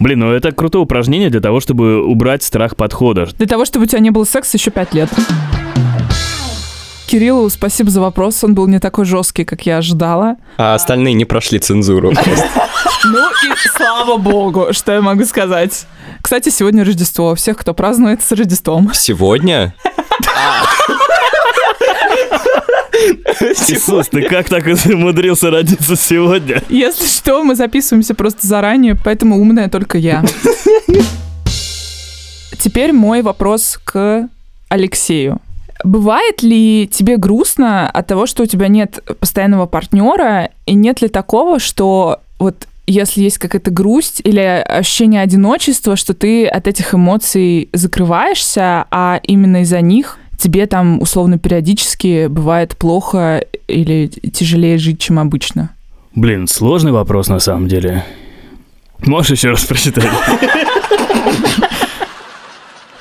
Блин, 0.00 0.20
ну 0.20 0.32
это 0.32 0.52
крутое 0.52 0.82
упражнение 0.84 1.30
для 1.30 1.40
того, 1.40 1.60
чтобы 1.60 2.02
убрать 2.02 2.42
страх 2.42 2.76
подхода. 2.76 3.26
Для 3.38 3.46
того, 3.46 3.64
чтобы 3.64 3.84
у 3.84 3.88
тебя 3.88 4.00
не 4.00 4.10
было 4.10 4.24
секса 4.24 4.56
еще 4.56 4.70
пять 4.70 4.94
лет. 4.94 5.08
Кириллу 7.06 7.48
спасибо 7.48 7.90
за 7.90 8.02
вопрос, 8.02 8.44
он 8.44 8.54
был 8.54 8.66
не 8.66 8.80
такой 8.80 9.06
жесткий, 9.06 9.44
как 9.44 9.64
я 9.64 9.78
ожидала. 9.78 10.36
А 10.58 10.74
остальные 10.74 11.14
не 11.14 11.24
прошли 11.24 11.58
цензуру. 11.58 12.12
Ну 13.04 13.30
и 13.30 13.68
слава 13.76 14.16
богу, 14.16 14.68
что 14.72 14.92
я 14.92 15.00
могу 15.00 15.24
сказать. 15.24 15.86
Кстати, 16.20 16.48
сегодня 16.48 16.84
Рождество. 16.84 17.34
Всех, 17.36 17.56
кто 17.56 17.72
празднует 17.72 18.22
с 18.22 18.32
Рождеством. 18.32 18.90
Сегодня? 18.92 19.72
Иисус, 23.68 24.08
ты 24.08 24.22
как 24.22 24.48
так 24.48 24.66
умудрился 24.86 25.50
родиться 25.50 25.96
сегодня? 25.96 26.62
Если 26.68 27.06
что, 27.06 27.42
мы 27.44 27.54
записываемся 27.54 28.14
просто 28.14 28.46
заранее, 28.46 28.94
поэтому 28.94 29.40
умная 29.40 29.68
только 29.68 29.98
я. 29.98 30.24
Теперь 32.58 32.92
мой 32.92 33.22
вопрос 33.22 33.78
к 33.84 34.28
Алексею. 34.68 35.40
Бывает 35.84 36.42
ли 36.42 36.88
тебе 36.92 37.16
грустно 37.16 37.88
от 37.88 38.06
того, 38.08 38.26
что 38.26 38.42
у 38.42 38.46
тебя 38.46 38.66
нет 38.68 38.98
постоянного 39.20 39.66
партнера, 39.66 40.50
и 40.66 40.74
нет 40.74 41.00
ли 41.00 41.08
такого, 41.08 41.60
что 41.60 42.20
вот 42.38 42.66
если 42.88 43.20
есть 43.20 43.38
какая-то 43.38 43.70
грусть 43.70 44.22
или 44.24 44.40
ощущение 44.40 45.20
одиночества, 45.20 45.94
что 45.94 46.14
ты 46.14 46.46
от 46.46 46.66
этих 46.66 46.94
эмоций 46.94 47.68
закрываешься, 47.72 48.86
а 48.90 49.20
именно 49.22 49.62
из-за 49.62 49.80
них 49.82 50.18
тебе 50.38 50.66
там 50.66 51.02
условно 51.02 51.38
периодически 51.38 52.28
бывает 52.28 52.76
плохо 52.76 53.44
или 53.66 54.06
тяжелее 54.06 54.78
жить, 54.78 55.00
чем 55.00 55.18
обычно? 55.18 55.70
Блин, 56.14 56.46
сложный 56.46 56.92
вопрос 56.92 57.28
на 57.28 57.38
самом 57.40 57.68
деле. 57.68 58.04
Можешь 59.00 59.32
еще 59.32 59.50
раз 59.50 59.64
прочитать? 59.64 60.04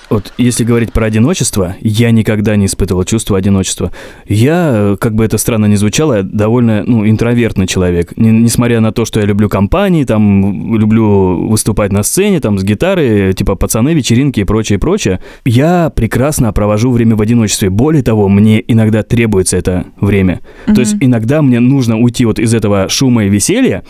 Вот 0.09 0.33
если 0.37 0.63
говорить 0.63 0.93
про 0.93 1.05
одиночество, 1.05 1.75
я 1.81 2.11
никогда 2.11 2.55
не 2.55 2.67
испытывал 2.67 3.03
чувство 3.03 3.37
одиночества. 3.37 3.91
Я, 4.27 4.71
э, 4.73 4.97
как 4.99 5.15
бы 5.15 5.25
это 5.25 5.37
странно 5.37 5.65
ни 5.65 5.75
звучало, 5.75 6.23
довольно, 6.23 6.83
ну, 6.85 7.07
интровертный 7.07 7.67
человек. 7.67 8.13
Несмотря 8.15 8.79
на 8.79 8.91
то, 8.91 9.03
что 9.03 9.19
я 9.19 9.25
люблю 9.25 9.49
компании, 9.49 10.05
там, 10.05 10.77
люблю 10.77 11.47
выступать 11.49 11.91
на 11.91 12.03
сцене, 12.03 12.39
там, 12.39 12.57
с 12.57 12.63
гитарой, 12.63 13.33
типа 13.33 13.55
пацаны, 13.55 13.93
вечеринки 13.93 14.39
и 14.39 14.43
прочее, 14.45 14.79
прочее, 14.79 15.19
я 15.43 15.89
прекрасно 15.89 16.53
провожу 16.53 16.91
время 16.91 17.15
в 17.15 17.21
одиночестве. 17.21 17.69
Более 17.69 18.03
того, 18.03 18.29
мне 18.29 18.63
иногда 18.65 19.03
требуется 19.03 19.57
это 19.57 19.87
время. 19.99 20.39
То 20.65 20.79
есть 20.79 20.95
иногда 21.01 21.41
мне 21.41 21.59
нужно 21.59 21.99
уйти 21.99 22.25
вот 22.25 22.39
из 22.39 22.53
этого 22.53 22.87
шума 22.89 23.25
и 23.25 23.29
веселья 23.29 23.83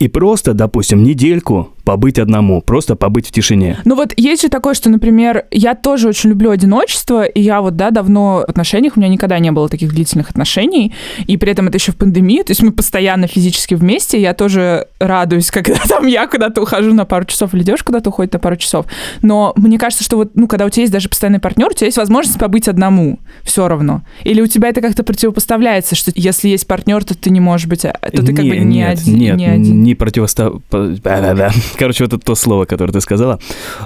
и 0.00 0.08
просто, 0.08 0.54
допустим, 0.54 1.02
недельку 1.02 1.68
побыть 1.84 2.18
одному, 2.18 2.62
просто 2.62 2.96
побыть 2.96 3.26
в 3.26 3.32
тишине. 3.32 3.78
Ну 3.84 3.96
вот 3.96 4.14
есть 4.16 4.42
же 4.42 4.48
такое, 4.48 4.74
что, 4.74 4.88
например, 4.88 5.44
я 5.50 5.74
тоже 5.74 6.08
очень 6.08 6.30
люблю 6.30 6.50
одиночество, 6.50 7.24
и 7.24 7.40
я 7.42 7.60
вот, 7.60 7.76
да, 7.76 7.90
давно 7.90 8.44
в 8.46 8.50
отношениях, 8.50 8.96
у 8.96 9.00
меня 9.00 9.08
никогда 9.08 9.38
не 9.38 9.50
было 9.50 9.68
таких 9.68 9.92
длительных 9.92 10.30
отношений, 10.30 10.94
и 11.26 11.36
при 11.36 11.52
этом 11.52 11.68
это 11.68 11.76
еще 11.76 11.92
в 11.92 11.96
пандемии, 11.96 12.42
то 12.42 12.52
есть 12.52 12.62
мы 12.62 12.72
постоянно 12.72 13.26
физически 13.26 13.74
вместе, 13.74 14.20
я 14.20 14.34
тоже 14.34 14.86
радуюсь, 15.00 15.50
когда 15.50 15.80
там 15.86 16.06
я 16.06 16.26
куда-то 16.26 16.62
ухожу 16.62 16.94
на 16.94 17.04
пару 17.04 17.24
часов, 17.26 17.54
или 17.54 17.62
девушка 17.62 17.86
куда-то 17.86 18.10
уходит 18.10 18.32
на 18.32 18.38
пару 18.38 18.56
часов, 18.56 18.86
но 19.20 19.52
мне 19.56 19.78
кажется, 19.78 20.04
что 20.04 20.16
вот, 20.16 20.30
ну, 20.34 20.46
когда 20.46 20.64
у 20.66 20.70
тебя 20.70 20.82
есть 20.82 20.92
даже 20.92 21.08
постоянный 21.08 21.40
партнер, 21.40 21.68
у 21.68 21.72
тебя 21.72 21.86
есть 21.86 21.98
возможность 21.98 22.38
побыть 22.38 22.68
одному, 22.68 23.18
все 23.42 23.68
равно. 23.68 24.02
Или 24.24 24.40
у 24.40 24.46
тебя 24.46 24.68
это 24.68 24.80
как-то 24.80 25.02
противопоставляется, 25.02 25.94
что 25.94 26.12
если 26.14 26.48
есть 26.48 26.66
партнер, 26.66 27.04
то 27.04 27.14
ты 27.16 27.30
не 27.30 27.40
можешь 27.40 27.66
быть, 27.66 27.84
а- 27.84 27.98
то 28.00 28.24
ты 28.24 28.34
как 28.34 28.44
бы 28.44 28.56
не 28.56 28.78
нет, 28.78 29.00
один. 29.00 29.18
Нет, 29.18 29.36
не 29.36 29.46
один. 29.46 29.89
Не 29.90 29.94
противостав... 29.94 30.54
Короче, 31.78 32.04
вот 32.04 32.12
это 32.12 32.24
то 32.24 32.34
слово, 32.34 32.64
которое 32.64 32.92
ты 32.92 33.00
сказала. 33.00 33.38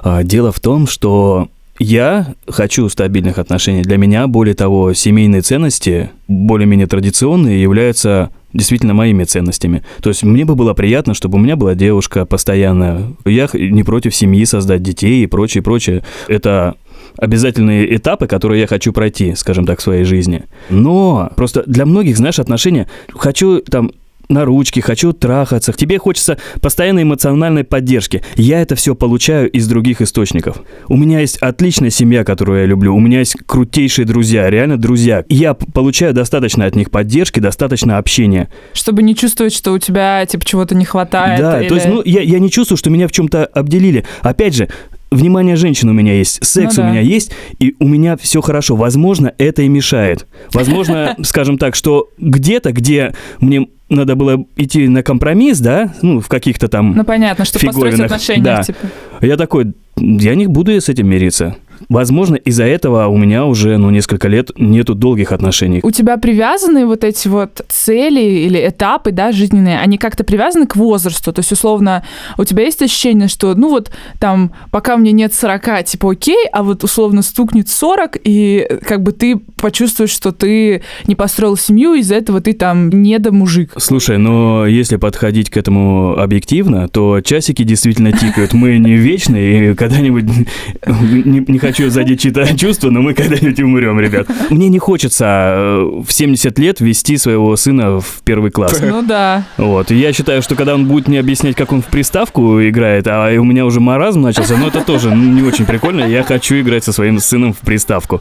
А, 0.03 0.23
Дело 0.23 0.53
в 0.53 0.61
том, 0.61 0.87
что 0.87 1.49
Я 1.81 2.35
хочу 2.49 2.89
стабильных 2.89 3.39
отношений. 3.39 3.83
Для 3.83 3.97
меня, 3.97 4.29
более 4.29 4.55
того, 4.55 4.95
семейные 4.95 5.43
ценности, 5.43 6.11
более-менее 6.29 6.87
традиционные, 6.87 7.61
являются 7.61 8.31
действительно 8.53 8.95
моими 8.95 9.25
ценностями. 9.25 9.83
То 10.01 10.11
есть 10.11 10.23
мне 10.23 10.45
бы 10.45 10.55
было 10.55 10.75
приятно, 10.75 11.15
чтобы 11.15 11.37
у 11.37 11.41
меня 11.41 11.57
была 11.57 11.75
девушка 11.75 12.25
постоянно. 12.27 13.15
Я 13.25 13.49
не 13.53 13.83
против 13.83 14.15
семьи, 14.15 14.45
создать 14.45 14.83
детей 14.83 15.25
и 15.25 15.27
прочее, 15.27 15.63
прочее. 15.63 16.05
Это 16.29 16.77
обязательные 17.17 17.97
этапы, 17.97 18.29
которые 18.29 18.61
я 18.61 18.67
хочу 18.69 18.93
пройти, 18.93 19.35
скажем 19.35 19.67
так, 19.67 19.81
в 19.81 19.83
своей 19.83 20.05
жизни. 20.05 20.45
Но 20.71 21.31
просто 21.35 21.65
для 21.67 21.87
многих, 21.87 22.17
знаешь, 22.17 22.39
отношения 22.39 22.87
хочу 23.13 23.61
там 23.61 23.91
на 24.29 24.45
ручки, 24.45 24.81
хочу 24.81 25.13
трахаться. 25.13 25.73
Тебе 25.73 25.99
хочется 25.99 26.39
постоянной 26.61 27.03
эмоциональной 27.03 27.65
поддержки. 27.65 28.23
Я 28.37 28.61
это 28.61 28.75
все 28.75 28.95
получаю 28.95 29.51
из 29.51 29.67
других 29.69 30.01
источников. 30.01 30.63
У 30.89 30.97
меня 30.97 31.21
есть 31.21 31.39
отличная 31.39 31.91
семья, 31.91 32.25
которую 32.25 32.61
я 32.61 32.67
люблю. 32.67 32.95
У 32.95 33.01
меня 33.01 33.19
есть 33.21 33.37
крутейшие 33.47 34.05
друзья, 34.05 34.49
реально 34.49 34.77
друзья. 34.79 35.25
Я 35.29 35.55
получаю 35.55 36.15
достаточно 36.15 36.65
от 36.67 36.75
них 36.75 36.91
поддержки, 36.91 37.41
достаточно 37.41 37.99
общения. 37.99 38.49
Чтобы 38.73 39.03
не 39.03 39.15
чувствовать, 39.15 39.55
что 39.55 39.73
у 39.73 39.79
тебя 39.79 40.25
типа 40.27 40.45
чего-то 40.45 40.75
не 40.75 40.85
хватает. 40.85 41.41
Да, 41.41 41.61
или... 41.61 41.69
то 41.69 41.75
есть, 41.75 41.87
ну, 41.87 42.03
я, 42.05 42.21
я 42.21 42.39
не 42.39 42.51
чувствую, 42.51 42.79
что 42.79 42.91
меня 42.91 43.09
в 43.09 43.13
чем-то 43.13 43.47
обделили. 43.47 44.05
Опять 44.23 44.55
же, 44.55 44.69
внимание 45.15 45.57
женщин 45.57 45.89
у 45.89 45.93
меня 45.93 46.15
есть, 46.15 46.45
секс 46.45 46.77
Ну 46.77 46.83
у 46.83 46.87
да. 46.87 46.91
меня 46.91 47.01
есть, 47.01 47.33
и 47.59 47.75
у 47.79 47.89
меня 47.89 48.17
все 48.17 48.41
хорошо. 48.41 48.77
Возможно, 48.77 49.33
это 49.39 49.63
и 49.63 49.69
мешает. 49.69 50.27
Возможно, 50.53 51.17
скажем 51.23 51.59
так, 51.59 51.75
что 51.75 52.11
где-то, 52.19 52.73
где 52.73 53.15
мне 53.41 53.69
надо 53.89 54.17
было 54.17 54.45
идти 54.57 54.89
на 54.89 55.03
компромисс, 55.03 55.61
да, 55.61 55.93
ну, 56.03 56.21
в 56.21 56.29
каких-то 56.29 56.69
там... 56.69 56.95
Ну, 56.95 57.05
понятно, 57.05 57.45
что 57.45 57.59
построить 57.59 57.95
фиговинах, 57.95 58.07
отношения, 58.07 58.43
да. 58.43 58.63
типа. 58.63 58.79
Я 59.21 59.37
такой, 59.37 59.75
я 59.97 60.35
не 60.35 60.47
буду 60.47 60.73
с 60.73 60.89
этим 60.89 61.09
мириться. 61.09 61.57
Возможно, 61.89 62.37
из-за 62.37 62.65
этого 62.65 63.07
у 63.07 63.17
меня 63.17 63.47
уже, 63.47 63.77
ну, 63.77 63.91
несколько 63.91 64.29
лет 64.29 64.51
нету 64.57 64.95
долгих 64.95 65.33
отношений. 65.33 65.81
У 65.83 65.91
тебя 65.91 66.17
привязаны 66.17 66.87
вот 66.87 67.05
эти 67.05 67.29
вот 67.29 67.65
цели 67.69 68.21
или 68.21 68.69
этапы, 68.69 69.13
да, 69.13 69.33
жизненные, 69.33 69.79
они 69.79 69.99
как-то 69.99 70.25
привязаны 70.25 70.67
к 70.67 70.77
возрасту? 70.77 71.33
То 71.33 71.41
есть, 71.41 71.53
условно, 71.53 72.05
у 72.39 72.45
тебя 72.45 72.65
есть 72.65 72.83
ощущение, 72.83 73.29
что, 73.29 73.55
ну 73.55 73.69
вот, 73.69 73.91
там, 74.19 74.53
пока 74.71 74.97
мне 74.97 75.13
нет 75.13 75.35
40, 75.35 75.85
типа, 75.85 76.13
окей, 76.13 76.47
а 76.53 76.63
вот, 76.63 76.85
условно, 76.85 77.23
стукнет 77.23 77.69
40, 77.69 78.19
и 78.25 78.67
э, 78.69 78.77
как 78.79 79.03
бы 79.03 79.13
ты 79.13 79.37
почувствуешь, 79.57 80.11
что 80.11 80.33
ты 80.33 80.83
не 81.07 81.15
построил 81.15 81.57
семью, 81.57 81.95
из-за 81.95 82.17
этого 82.17 82.41
ты 82.41 82.53
там 82.53 82.91
недомужик. 82.91 83.73
Слушай, 83.77 84.19
но 84.19 84.67
если 84.67 84.97
подходить 84.97 85.51
к 85.51 85.57
этому 85.57 86.19
объективно, 86.19 86.89
то 86.89 87.21
часики 87.21 87.63
действительно 87.63 88.13
тикают. 88.13 88.53
Мы 88.53 88.79
не 88.79 88.97
вечные, 88.97 89.73
и 89.73 89.75
когда-нибудь 89.75 90.25
не, 90.25 91.45
не 91.47 91.59
хочу 91.65 91.89
задеть 91.89 92.21
чьи-то 92.21 92.57
чувства, 92.59 92.91
но 92.91 93.01
мы 93.01 93.15
когда-нибудь 93.15 93.59
умрем, 93.61 93.99
ребят. 93.99 94.29
Мне 94.51 94.69
не 94.69 94.79
хочется 94.79 95.25
э, 95.57 96.03
в 96.07 96.13
70 96.13 96.59
лет 96.59 96.81
вести 96.81 97.17
своего 97.17 97.57
сына 97.57 98.01
в 98.01 98.23
первый 98.23 98.51
класс. 98.51 98.79
Ну 98.83 99.03
да. 99.03 99.47
Вот. 99.57 99.91
Я 99.91 100.13
считаю, 100.13 100.43
что 100.43 100.57
когда 100.57 100.75
он 100.75 100.87
будет 100.87 101.09
мне 101.09 101.19
объяснять, 101.19 101.57
как 101.57 101.73
он 101.73 101.81
в 101.81 101.87
приставку 101.87 102.61
играет, 102.61 103.07
а 103.09 103.31
у 103.39 103.45
меня 103.45 103.65
уже 103.65 103.81
маразм 103.81 104.21
начался, 104.21 104.59
ну 104.59 104.69
это 104.69 104.83
тоже 104.83 105.11
не 105.15 105.43
очень 105.43 105.65
прикольно. 105.65 106.05
Я 106.05 106.23
хочу 106.23 106.61
играть 106.61 106.85
со 106.85 106.93
своим 106.93 107.19
сыном 107.19 107.55
в 107.55 107.61
приставку. 107.61 108.21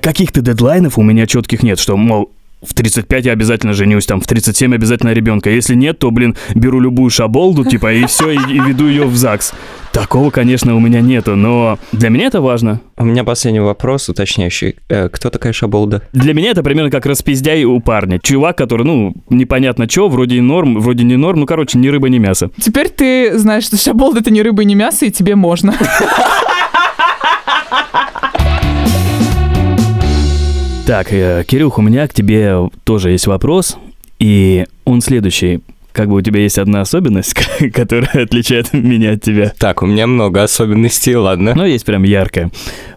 Каких-то 0.00 0.40
дедлайнов 0.40 0.98
у 0.98 1.02
меня 1.02 1.26
четких 1.26 1.62
нет, 1.62 1.78
что, 1.78 1.98
мол, 1.98 2.30
в 2.64 2.74
35 2.74 3.26
я 3.26 3.32
обязательно 3.32 3.72
женюсь, 3.72 4.06
там, 4.06 4.20
в 4.20 4.26
37 4.26 4.74
обязательно 4.74 5.12
ребенка. 5.12 5.50
Если 5.50 5.74
нет, 5.74 5.98
то, 5.98 6.10
блин, 6.10 6.36
беру 6.54 6.80
любую 6.80 7.10
шаболду, 7.10 7.64
типа, 7.64 7.92
и 7.92 8.06
все, 8.06 8.30
и, 8.30 8.36
и 8.36 8.60
веду 8.60 8.88
ее 8.88 9.04
в 9.04 9.16
ЗАГС. 9.16 9.52
Такого, 9.92 10.30
конечно, 10.30 10.74
у 10.74 10.80
меня 10.80 11.00
нету, 11.00 11.36
но 11.36 11.78
для 11.92 12.08
меня 12.08 12.26
это 12.26 12.40
важно. 12.40 12.80
У 12.96 13.04
меня 13.04 13.22
последний 13.22 13.60
вопрос 13.60 14.08
уточняющий. 14.08 14.74
Э, 14.88 15.08
кто 15.08 15.30
такая 15.30 15.52
Шаболда? 15.52 16.02
Для 16.12 16.34
меня 16.34 16.50
это 16.50 16.64
примерно 16.64 16.90
как 16.90 17.06
распиздяй 17.06 17.62
у 17.62 17.78
парня. 17.78 18.18
Чувак, 18.20 18.58
который, 18.58 18.84
ну, 18.84 19.14
непонятно 19.30 19.88
что, 19.88 20.08
вроде 20.08 20.36
и 20.36 20.40
норм, 20.40 20.80
вроде 20.80 21.04
не 21.04 21.16
норм, 21.16 21.40
ну, 21.40 21.46
короче, 21.46 21.78
ни 21.78 21.86
рыба, 21.86 22.08
ни 22.08 22.18
мясо. 22.18 22.50
Теперь 22.60 22.88
ты 22.88 23.38
знаешь, 23.38 23.64
что 23.64 23.76
шаболд 23.76 24.16
это 24.16 24.32
не 24.32 24.42
рыба 24.42 24.62
и 24.62 24.64
не 24.64 24.74
мясо, 24.74 25.06
и 25.06 25.12
тебе 25.12 25.36
можно. 25.36 25.74
Так, 30.86 31.12
э, 31.12 31.44
Кирюх, 31.46 31.78
у 31.78 31.82
меня 31.82 32.06
к 32.06 32.12
тебе 32.12 32.68
тоже 32.84 33.10
есть 33.10 33.26
вопрос, 33.26 33.78
и 34.18 34.66
он 34.84 35.00
следующий. 35.00 35.60
Как 35.92 36.08
бы 36.08 36.16
у 36.16 36.20
тебя 36.20 36.40
есть 36.40 36.58
одна 36.58 36.80
особенность, 36.80 37.34
которая 37.74 38.24
отличает 38.24 38.72
меня 38.72 39.12
от 39.12 39.22
тебя. 39.22 39.52
Так, 39.58 39.82
у 39.82 39.86
меня 39.86 40.06
много 40.08 40.42
особенностей, 40.42 41.16
ладно. 41.16 41.54
Но 41.54 41.64
есть 41.64 41.84
прям 41.86 42.02
яркая. 42.02 42.50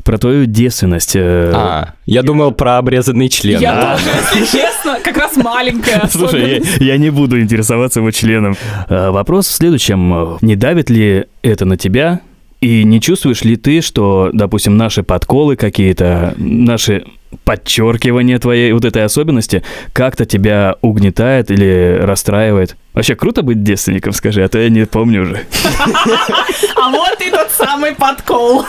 Про 0.04 0.18
твою 0.18 0.46
девственность. 0.48 1.16
э, 1.16 1.52
А, 1.54 1.94
я 2.06 2.24
думал 2.24 2.52
про 2.52 2.78
обрезанный 2.80 3.30
член. 3.30 3.62
Я 3.62 3.96
тоже, 3.98 4.10
если 4.42 4.58
честно, 4.58 4.98
как 5.04 5.16
раз 5.16 5.38
маленькая 5.38 6.08
Слушай, 6.12 6.64
я, 6.80 6.86
я 6.94 6.98
не 6.98 7.10
буду 7.12 7.40
интересоваться 7.40 8.00
его 8.00 8.12
членом. 8.12 8.58
А, 8.90 9.12
Вопрос 9.12 9.48
в 9.48 9.52
следующем. 9.54 10.38
Не 10.42 10.56
давит 10.56 10.90
ли 10.90 11.26
это 11.44 11.66
на 11.66 11.78
тебя? 11.78 12.20
И 12.60 12.84
не 12.84 13.00
чувствуешь 13.00 13.44
ли 13.44 13.56
ты, 13.56 13.82
что, 13.82 14.32
допустим, 14.34 14.78
наши 14.78 15.04
подколы 15.04 15.56
какие-то, 15.56 16.34
наши 16.38 17.06
подчеркивания 17.44 18.40
твоей 18.40 18.72
вот 18.72 18.86
этой 18.86 19.04
особенности 19.04 19.64
как-то 19.94 20.26
тебя 20.26 20.76
угнетает 20.82 21.52
или 21.52 22.00
расстраивает? 22.02 22.76
Вообще 22.94 23.16
круто 23.16 23.44
быть 23.44 23.64
девственником, 23.64 24.14
скажи, 24.14 24.44
а 24.44 24.48
то 24.48 24.58
я 24.58 24.70
не 24.70 24.86
помню 24.86 25.24
уже. 25.24 25.46
А 26.76 26.90
вот 26.90 27.20
и 27.22 27.30
тот 27.30 27.50
самый 27.52 27.94
подкол. 27.96 28.66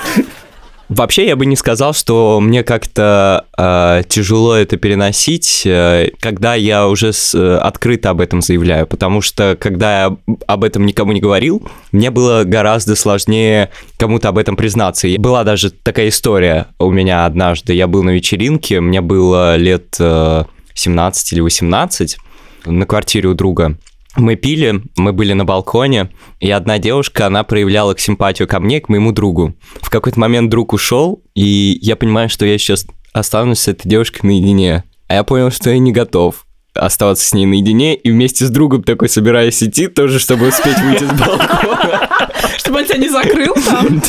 Вообще, 0.88 1.26
я 1.26 1.36
бы 1.36 1.44
не 1.44 1.54
сказал, 1.54 1.92
что 1.92 2.40
мне 2.40 2.62
как-то 2.64 3.44
э, 3.58 4.02
тяжело 4.08 4.54
это 4.54 4.78
переносить, 4.78 5.62
э, 5.66 6.10
когда 6.18 6.54
я 6.54 6.88
уже 6.88 7.12
с- 7.12 7.34
э, 7.34 7.56
открыто 7.58 8.08
об 8.10 8.22
этом 8.22 8.40
заявляю, 8.40 8.86
потому 8.86 9.20
что 9.20 9.54
когда 9.60 10.04
я 10.04 10.16
об 10.46 10.64
этом 10.64 10.86
никому 10.86 11.12
не 11.12 11.20
говорил, 11.20 11.62
мне 11.92 12.10
было 12.10 12.44
гораздо 12.44 12.96
сложнее 12.96 13.68
кому-то 13.98 14.30
об 14.30 14.38
этом 14.38 14.56
признаться. 14.56 15.08
И 15.08 15.18
была 15.18 15.44
даже 15.44 15.70
такая 15.70 16.08
история 16.08 16.68
у 16.78 16.90
меня 16.90 17.26
однажды. 17.26 17.74
Я 17.74 17.86
был 17.86 18.02
на 18.02 18.10
вечеринке, 18.10 18.80
мне 18.80 19.02
было 19.02 19.56
лет 19.56 19.94
э, 20.00 20.44
17 20.72 21.32
или 21.34 21.40
18 21.40 22.16
на 22.64 22.86
квартире 22.86 23.28
у 23.28 23.34
друга. 23.34 23.76
Мы 24.18 24.34
пили, 24.34 24.82
мы 24.96 25.12
были 25.12 25.32
на 25.32 25.44
балконе, 25.44 26.10
и 26.40 26.50
одна 26.50 26.78
девушка, 26.78 27.28
она 27.28 27.44
проявляла 27.44 27.94
к 27.94 28.00
симпатию 28.00 28.48
ко 28.48 28.58
мне, 28.58 28.80
к 28.80 28.88
моему 28.88 29.12
другу. 29.12 29.54
В 29.80 29.90
какой-то 29.90 30.18
момент 30.18 30.50
друг 30.50 30.72
ушел, 30.72 31.22
и 31.36 31.78
я 31.80 31.94
понимаю, 31.94 32.28
что 32.28 32.44
я 32.44 32.58
сейчас 32.58 32.84
останусь 33.12 33.60
с 33.60 33.68
этой 33.68 33.88
девушкой 33.88 34.26
наедине. 34.26 34.82
А 35.06 35.14
я 35.14 35.22
понял, 35.22 35.52
что 35.52 35.70
я 35.70 35.78
не 35.78 35.92
готов 35.92 36.44
оставаться 36.74 37.26
с 37.26 37.32
ней 37.32 37.46
наедине, 37.46 37.94
и 37.94 38.10
вместе 38.10 38.44
с 38.44 38.50
другом 38.50 38.82
такой 38.82 39.08
собираюсь 39.08 39.62
идти 39.62 39.86
тоже, 39.86 40.18
чтобы 40.18 40.48
успеть 40.48 40.78
выйти 40.80 41.04
с 41.04 41.12
балкона. 41.12 42.08
Чтобы 42.56 42.78
он 42.78 42.84
тебя 42.86 42.98
не 42.98 43.08
закрыл 43.08 43.54
там. 43.54 44.02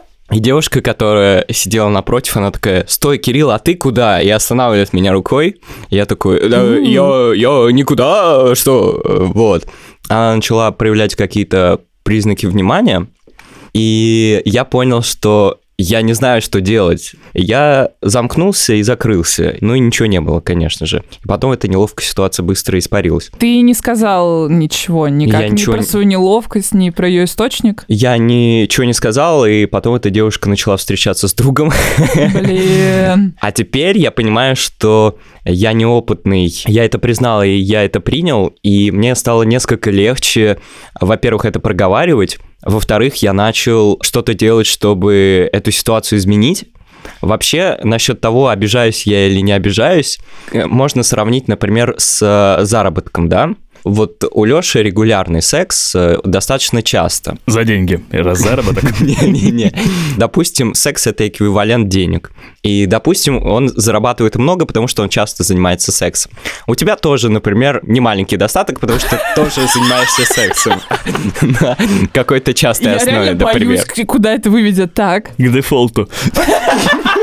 И 0.32 0.38
девушка, 0.38 0.80
которая 0.80 1.44
сидела 1.50 1.88
напротив, 1.88 2.36
она 2.36 2.50
такая, 2.50 2.84
стой, 2.86 3.18
Кирилл, 3.18 3.50
а 3.50 3.58
ты 3.58 3.74
куда? 3.74 4.20
И 4.20 4.28
останавливает 4.28 4.92
меня 4.92 5.12
рукой. 5.12 5.60
Я 5.88 6.06
такой, 6.06 6.48
«Да, 6.48 6.62
я, 6.62 7.32
я 7.34 7.72
никуда, 7.72 8.54
что? 8.54 9.00
Вот. 9.04 9.66
Она 10.08 10.36
начала 10.36 10.70
проявлять 10.70 11.14
какие-то 11.14 11.80
признаки 12.04 12.46
внимания, 12.46 13.06
и 13.72 14.42
я 14.44 14.64
понял, 14.64 15.02
что 15.02 15.59
я 15.80 16.02
не 16.02 16.12
знаю, 16.12 16.42
что 16.42 16.60
делать. 16.60 17.12
Я 17.32 17.90
замкнулся 18.02 18.74
и 18.74 18.82
закрылся. 18.82 19.56
Ну 19.60 19.74
и 19.74 19.80
ничего 19.80 20.06
не 20.06 20.20
было, 20.20 20.40
конечно 20.40 20.86
же. 20.86 21.04
Потом 21.24 21.52
эта 21.52 21.68
неловкая 21.68 22.06
ситуация 22.06 22.42
быстро 22.42 22.78
испарилась. 22.78 23.30
Ты 23.38 23.60
не 23.60 23.74
сказал 23.74 24.48
ничего, 24.48 25.08
никак 25.08 25.40
Я 25.40 25.48
ни 25.48 25.52
ничего 25.52 25.74
про 25.74 25.82
свою 25.82 26.06
неловкость, 26.06 26.74
ни 26.74 26.90
про 26.90 27.08
ее 27.08 27.24
источник. 27.24 27.84
Я 27.88 28.16
ничего 28.18 28.84
не 28.84 28.92
сказал, 28.92 29.46
и 29.46 29.66
потом 29.66 29.94
эта 29.94 30.10
девушка 30.10 30.48
начала 30.48 30.76
встречаться 30.76 31.28
с 31.28 31.34
другом. 31.34 31.72
Блин. 32.14 33.34
А 33.40 33.52
теперь 33.52 33.98
я 33.98 34.10
понимаю, 34.10 34.54
что 34.54 35.18
я 35.44 35.72
неопытный. 35.72 36.52
Я 36.66 36.84
это 36.84 36.98
признал, 36.98 37.42
и 37.42 37.50
я 37.50 37.84
это 37.84 38.00
принял, 38.00 38.54
и 38.62 38.90
мне 38.90 39.14
стало 39.14 39.42
несколько 39.44 39.90
легче, 39.90 40.58
во-первых, 41.00 41.44
это 41.44 41.60
проговаривать, 41.60 42.38
во-вторых, 42.62 43.16
я 43.16 43.32
начал 43.32 43.98
что-то 44.02 44.34
делать, 44.34 44.66
чтобы 44.66 45.48
эту 45.52 45.70
ситуацию 45.70 46.18
изменить. 46.18 46.66
Вообще, 47.22 47.78
насчет 47.82 48.20
того, 48.20 48.48
обижаюсь 48.48 49.06
я 49.06 49.26
или 49.26 49.40
не 49.40 49.52
обижаюсь, 49.52 50.18
э, 50.52 50.66
можно 50.66 51.02
сравнить, 51.02 51.48
например, 51.48 51.94
с 51.96 52.20
э, 52.22 52.64
заработком, 52.64 53.28
да? 53.28 53.54
Вот 53.84 54.24
у 54.30 54.44
Лёши 54.44 54.82
регулярный 54.82 55.42
секс 55.42 55.94
э, 55.94 56.18
достаточно 56.24 56.82
часто. 56.82 57.36
За 57.46 57.64
деньги. 57.64 58.02
Раз 58.10 58.38
заработок. 58.40 59.00
Не-не-не. 59.00 59.72
Допустим, 60.16 60.74
секс 60.74 61.06
это 61.06 61.26
эквивалент 61.26 61.88
денег. 61.88 62.32
И, 62.62 62.86
допустим, 62.86 63.44
он 63.46 63.68
зарабатывает 63.68 64.36
много, 64.36 64.66
потому 64.66 64.86
что 64.88 65.02
он 65.02 65.08
часто 65.08 65.44
занимается 65.44 65.92
сексом. 65.92 66.32
У 66.66 66.74
тебя 66.74 66.96
тоже, 66.96 67.30
например, 67.30 67.80
не 67.84 68.00
маленький 68.00 68.36
достаток, 68.36 68.80
потому 68.80 68.98
что 68.98 69.10
ты 69.10 69.22
тоже 69.34 69.66
занимаешься 69.72 70.24
сексом. 70.24 70.80
На 71.40 71.76
какой-то 72.12 72.52
частой 72.54 72.88
Я 72.92 72.96
основе, 72.96 73.34
например. 73.34 73.84
к- 73.86 74.04
куда 74.06 74.34
это 74.34 74.50
выведет 74.50 74.94
так. 74.94 75.30
К 75.36 75.50
дефолту. 75.52 76.08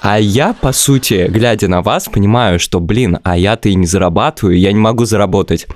А 0.00 0.18
я, 0.18 0.52
по 0.52 0.72
сути, 0.72 1.26
глядя 1.28 1.68
на 1.68 1.82
вас, 1.82 2.08
понимаю, 2.08 2.60
что, 2.60 2.80
блин, 2.80 3.18
а 3.24 3.36
я-то 3.36 3.68
и 3.68 3.74
не 3.74 3.86
зарабатываю, 3.86 4.58
я 4.58 4.72
не 4.72 4.78
могу 4.78 5.04
заработать 5.04 5.66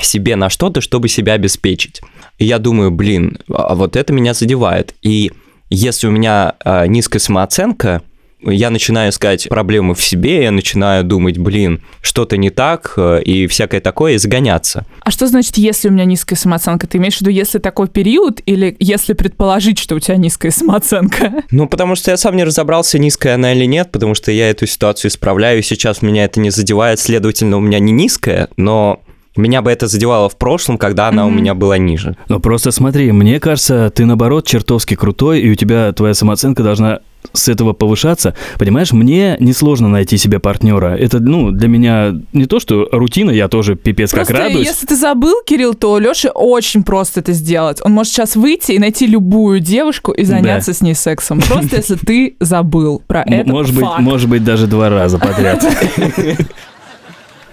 себе 0.00 0.36
на 0.36 0.48
что-то, 0.50 0.80
чтобы 0.80 1.08
себя 1.08 1.34
обеспечить. 1.34 2.00
И 2.38 2.44
я 2.46 2.58
думаю, 2.58 2.90
блин, 2.90 3.38
а 3.52 3.74
вот 3.74 3.96
это 3.96 4.12
меня 4.12 4.34
задевает. 4.34 4.94
И 5.02 5.32
если 5.70 6.06
у 6.06 6.10
меня 6.10 6.54
а, 6.64 6.86
низкая 6.86 7.20
самооценка, 7.20 8.02
я 8.50 8.70
начинаю 8.70 9.10
искать 9.10 9.48
проблемы 9.48 9.94
в 9.94 10.02
себе, 10.02 10.44
я 10.44 10.50
начинаю 10.50 11.04
думать, 11.04 11.38
блин, 11.38 11.80
что-то 12.00 12.36
не 12.36 12.50
так, 12.50 12.94
э, 12.96 13.22
и 13.22 13.46
всякое 13.46 13.80
такое, 13.80 14.14
и 14.14 14.18
загоняться. 14.18 14.86
А 15.00 15.10
что 15.10 15.26
значит, 15.26 15.56
если 15.56 15.88
у 15.88 15.92
меня 15.92 16.04
низкая 16.04 16.38
самооценка? 16.38 16.86
Ты 16.86 16.98
имеешь 16.98 17.16
в 17.16 17.20
виду, 17.20 17.30
если 17.30 17.58
такой 17.58 17.88
период, 17.88 18.40
или 18.46 18.76
если 18.78 19.12
предположить, 19.12 19.78
что 19.78 19.94
у 19.94 20.00
тебя 20.00 20.16
низкая 20.16 20.52
самооценка? 20.52 21.32
Ну, 21.50 21.68
потому 21.68 21.94
что 21.94 22.10
я 22.10 22.16
сам 22.16 22.36
не 22.36 22.42
разобрался, 22.42 22.98
низкая 22.98 23.34
она 23.34 23.52
или 23.52 23.64
нет, 23.64 23.92
потому 23.92 24.14
что 24.14 24.32
я 24.32 24.50
эту 24.50 24.66
ситуацию 24.66 25.10
исправляю, 25.10 25.60
и 25.60 25.62
сейчас 25.62 26.02
меня 26.02 26.24
это 26.24 26.40
не 26.40 26.50
задевает, 26.50 26.98
следовательно, 26.98 27.58
у 27.58 27.60
меня 27.60 27.78
не 27.78 27.92
низкая, 27.92 28.48
но 28.56 29.00
меня 29.36 29.62
бы 29.62 29.70
это 29.70 29.86
задевало 29.86 30.28
в 30.28 30.36
прошлом, 30.36 30.78
когда 30.78 31.08
она 31.08 31.26
у 31.26 31.28
Мгм. 31.28 31.36
меня 31.38 31.54
была 31.54 31.76
ниже. 31.78 32.16
Ну 32.28 32.38
просто 32.40 32.70
смотри, 32.70 33.10
мне 33.12 33.40
кажется, 33.40 33.90
ты 33.94 34.04
наоборот 34.06 34.46
чертовски 34.46 34.94
крутой, 34.94 35.40
и 35.40 35.50
у 35.50 35.54
тебя 35.54 35.92
твоя 35.92 36.14
самооценка 36.14 36.62
должна 36.62 37.00
с 37.32 37.48
этого 37.48 37.72
повышаться. 37.72 38.34
Понимаешь, 38.58 38.92
мне 38.92 39.36
несложно 39.40 39.88
найти 39.88 40.18
себе 40.18 40.38
партнера. 40.40 40.94
Это, 40.94 41.20
ну, 41.20 41.50
для 41.50 41.68
меня 41.68 42.14
не 42.34 42.44
то, 42.44 42.60
что 42.60 42.86
рутина, 42.92 43.30
я 43.30 43.48
тоже 43.48 43.76
пипец 43.76 44.10
как 44.10 44.26
Просто 44.26 44.42
радуюсь. 44.44 44.66
если 44.68 44.86
ты 44.86 44.94
забыл, 44.94 45.36
Кирилл, 45.46 45.72
то 45.74 45.98
Лёше 45.98 46.28
очень 46.28 46.82
просто 46.84 47.20
это 47.20 47.32
сделать. 47.32 47.80
Он 47.82 47.92
может 47.92 48.12
сейчас 48.12 48.36
выйти 48.36 48.72
и 48.72 48.78
найти 48.78 49.06
любую 49.06 49.60
девушку 49.60 50.12
и 50.12 50.22
заняться 50.24 50.74
с 50.74 50.82
ней 50.82 50.94
сексом. 50.94 51.40
Просто 51.40 51.76
если 51.76 51.94
ты 51.96 52.36
забыл 52.40 53.02
про 53.06 53.22
это. 53.22 53.48
может 53.50 53.74
быть, 53.74 53.86
может 53.98 54.28
быть, 54.28 54.44
даже 54.44 54.66
два 54.66 54.90
раза 54.90 55.18
подряд. 55.18 55.64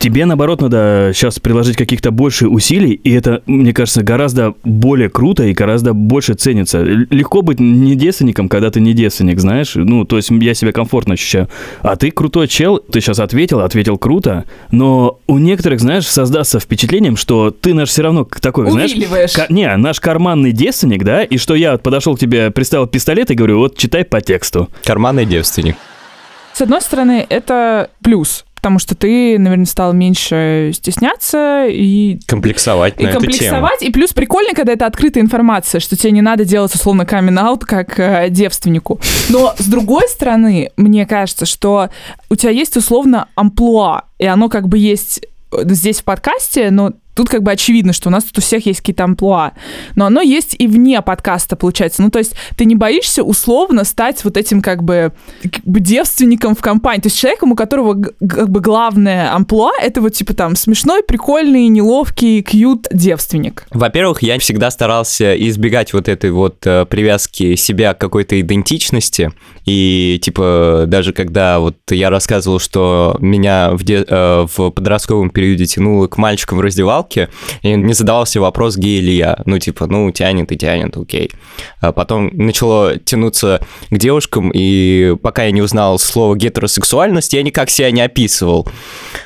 Тебе, 0.02 0.26
наоборот, 0.26 0.62
надо 0.62 1.12
сейчас 1.14 1.40
приложить 1.40 1.78
каких-то 1.78 2.10
больше 2.10 2.48
усилий, 2.48 2.94
и 2.94 3.12
это, 3.12 3.44
мне 3.46 3.72
кажется, 3.72 4.02
гораздо 4.02 4.56
более 4.64 5.10
круто 5.10 5.44
и 5.44 5.54
гораздо 5.54 5.94
больше 5.94 6.34
ценится. 6.34 6.82
Легко 6.82 7.44
быть 7.44 7.60
не 7.60 7.94
девственником, 7.94 8.50
когда 8.50 8.72
ты 8.72 8.80
не 8.80 8.94
девственник, 8.94 9.40
знаешь? 9.40 9.74
Ну, 9.76 10.04
то 10.04 10.18
есть 10.18 10.32
я 10.32 10.56
себя 10.56 10.72
комфортно 10.72 11.14
ощущаю. 11.14 11.50
А 11.84 11.96
ты 11.98 12.10
крутой 12.10 12.48
чел, 12.48 12.80
ты 12.80 13.00
сейчас 13.00 13.20
ответил, 13.20 13.60
ответил 13.60 14.00
круто, 14.00 14.46
но 14.72 15.20
у 15.28 15.38
некоторых, 15.38 15.80
знаешь, 15.80 16.08
создастся 16.08 16.60
впечатлением, 16.60 17.16
что 17.16 17.52
ты 17.52 17.76
наш 17.76 17.90
все 17.90 18.02
равно 18.02 18.28
такой, 18.42 18.72
знаешь... 18.72 18.94
Увиливаешь. 18.94 19.34
ка- 19.34 19.46
не, 19.50 19.78
наш 19.78 20.00
карманный 20.00 20.52
девственник, 20.52 21.04
да, 21.04 21.24
и 21.24 21.38
что 21.38 21.54
я 21.54 21.74
вот 21.74 21.84
подошел 21.84 22.16
к 22.16 22.20
тебе, 22.20 22.50
приставил 22.50 22.88
пистолет 22.88 23.30
и 23.30 23.36
говорю, 23.36 23.60
вот 23.60 23.78
читай 23.78 24.04
по 24.04 24.20
тексту. 24.20 24.68
Карманный 24.84 25.28
девственник. 25.28 25.76
С 26.54 26.62
одной 26.62 26.82
стороны, 26.82 27.24
это 27.30 27.92
плюс, 28.04 28.46
потому 28.62 28.78
что 28.78 28.94
ты, 28.94 29.40
наверное, 29.40 29.66
стал 29.66 29.92
меньше 29.92 30.70
стесняться 30.76 31.66
и 31.68 32.20
Комплексовать 32.28 32.94
и 33.00 33.04
на 33.04 33.10
эту 33.10 33.22
тему. 33.22 33.32
комплексовать. 33.32 33.82
И 33.82 33.92
плюс 33.92 34.14
прикольно, 34.14 34.54
когда 34.54 34.74
это 34.74 34.86
открытая 34.86 35.24
информация, 35.24 35.82
что 35.82 35.98
тебе 35.98 36.12
не 36.12 36.22
надо 36.22 36.46
делать 36.46 36.74
условно 36.76 37.08
камин 37.08 37.40
аут 37.40 37.66
как 37.66 38.00
э, 38.00 38.28
девственнику. 38.30 39.00
Но 39.30 39.56
с 39.58 39.66
другой 39.66 40.08
стороны, 40.08 40.70
мне 40.78 41.08
кажется, 41.08 41.48
что 41.48 41.90
у 42.30 42.36
тебя 42.36 42.52
есть 42.52 42.78
условно 42.78 43.30
амплуа, 43.34 44.04
и 44.20 44.28
оно 44.28 44.48
как 44.48 44.68
бы 44.68 44.78
есть 44.78 45.22
э, 45.52 45.64
здесь 45.66 46.02
в 46.02 46.04
подкасте, 46.04 46.70
но 46.70 46.94
тут 47.14 47.30
как 47.30 47.44
бы 47.44 47.52
очевидно, 47.52 47.94
что 47.94 48.10
у 48.10 48.12
нас 48.12 48.24
тут 48.24 48.38
у 48.38 48.42
всех 48.42 48.66
есть 48.66 48.80
какие-то 48.80 49.04
амплуа. 49.04 49.52
Но 49.96 50.06
оно 50.06 50.22
есть 50.22 50.56
и 50.58 50.68
вне 50.68 51.02
подкаста, 51.02 51.56
получается. 51.56 52.02
Ну, 52.02 52.10
то 52.10 52.20
есть 52.20 52.34
ты 52.58 52.66
не 52.66 52.76
боишься 52.76 53.24
условно 53.24 53.84
стать 53.84 54.24
вот 54.24 54.38
этим 54.38 54.62
как 54.62 54.84
бы, 54.84 55.14
как 55.42 55.64
бы 55.64 55.80
девственником 55.80 56.56
в 56.56 56.62
компании. 56.62 57.02
То 57.02 57.08
есть 57.08 57.20
человеком, 57.20 57.52
у 57.52 57.56
которого 57.56 58.02
как 58.02 58.50
бы 58.50 58.62
главное 58.62 59.34
амплуа, 59.34 59.72
это 59.82 60.02
вот 60.02 60.14
типа 60.14 60.34
там 60.34 60.56
смешной, 60.56 61.04
прикольный, 61.04 61.68
неловкий, 61.68 62.42
кьют 62.42 62.88
девственник. 62.92 63.66
Во-первых, 63.72 64.24
я 64.24 64.40
всегда 64.40 64.72
старался 64.72 65.36
избегать 65.36 65.94
вот 65.94 66.08
этой 66.08 66.32
вот 66.32 66.66
э, 66.66 66.86
привязки 66.86 67.56
себя 67.56 67.94
к 67.94 68.00
какой-то 68.00 68.40
идентичности. 68.40 69.32
И, 69.66 70.20
типа, 70.24 70.86
даже 70.88 71.14
когда 71.14 71.60
вот 71.60 71.78
я 71.92 72.10
рассказывал, 72.10 72.60
что 72.60 73.16
меня 73.20 73.72
в, 73.74 73.84
де- 73.84 74.06
э, 74.08 74.48
в 74.56 74.72
подростковом 74.72 75.30
периоде 75.30 75.66
тянуло 75.66 76.08
к 76.08 76.18
мальчикам 76.18 76.58
в 76.58 76.62
раздевалке, 77.02 77.30
и 77.62 77.74
не 77.76 77.94
задавался 77.94 78.40
вопрос, 78.40 78.78
гей 78.78 79.02
ли 79.02 79.16
я. 79.16 79.38
Ну, 79.46 79.60
типа, 79.60 79.88
ну, 79.88 80.12
тянет 80.12 80.52
и 80.52 80.58
тянет, 80.58 80.98
окей. 80.98 81.32
А 81.80 81.92
потом 81.92 82.30
начало 82.34 82.98
тянуться 82.98 83.66
к 83.90 83.98
девушкам, 83.98 84.52
и 84.54 85.16
пока 85.22 85.44
я 85.44 85.52
не 85.52 85.62
узнал 85.62 86.00
слово 86.00 86.36
гетеросексуальность, 86.36 87.34
я 87.34 87.44
никак 87.44 87.70
себя 87.70 87.92
не 87.92 88.02
описывал. 88.02 88.68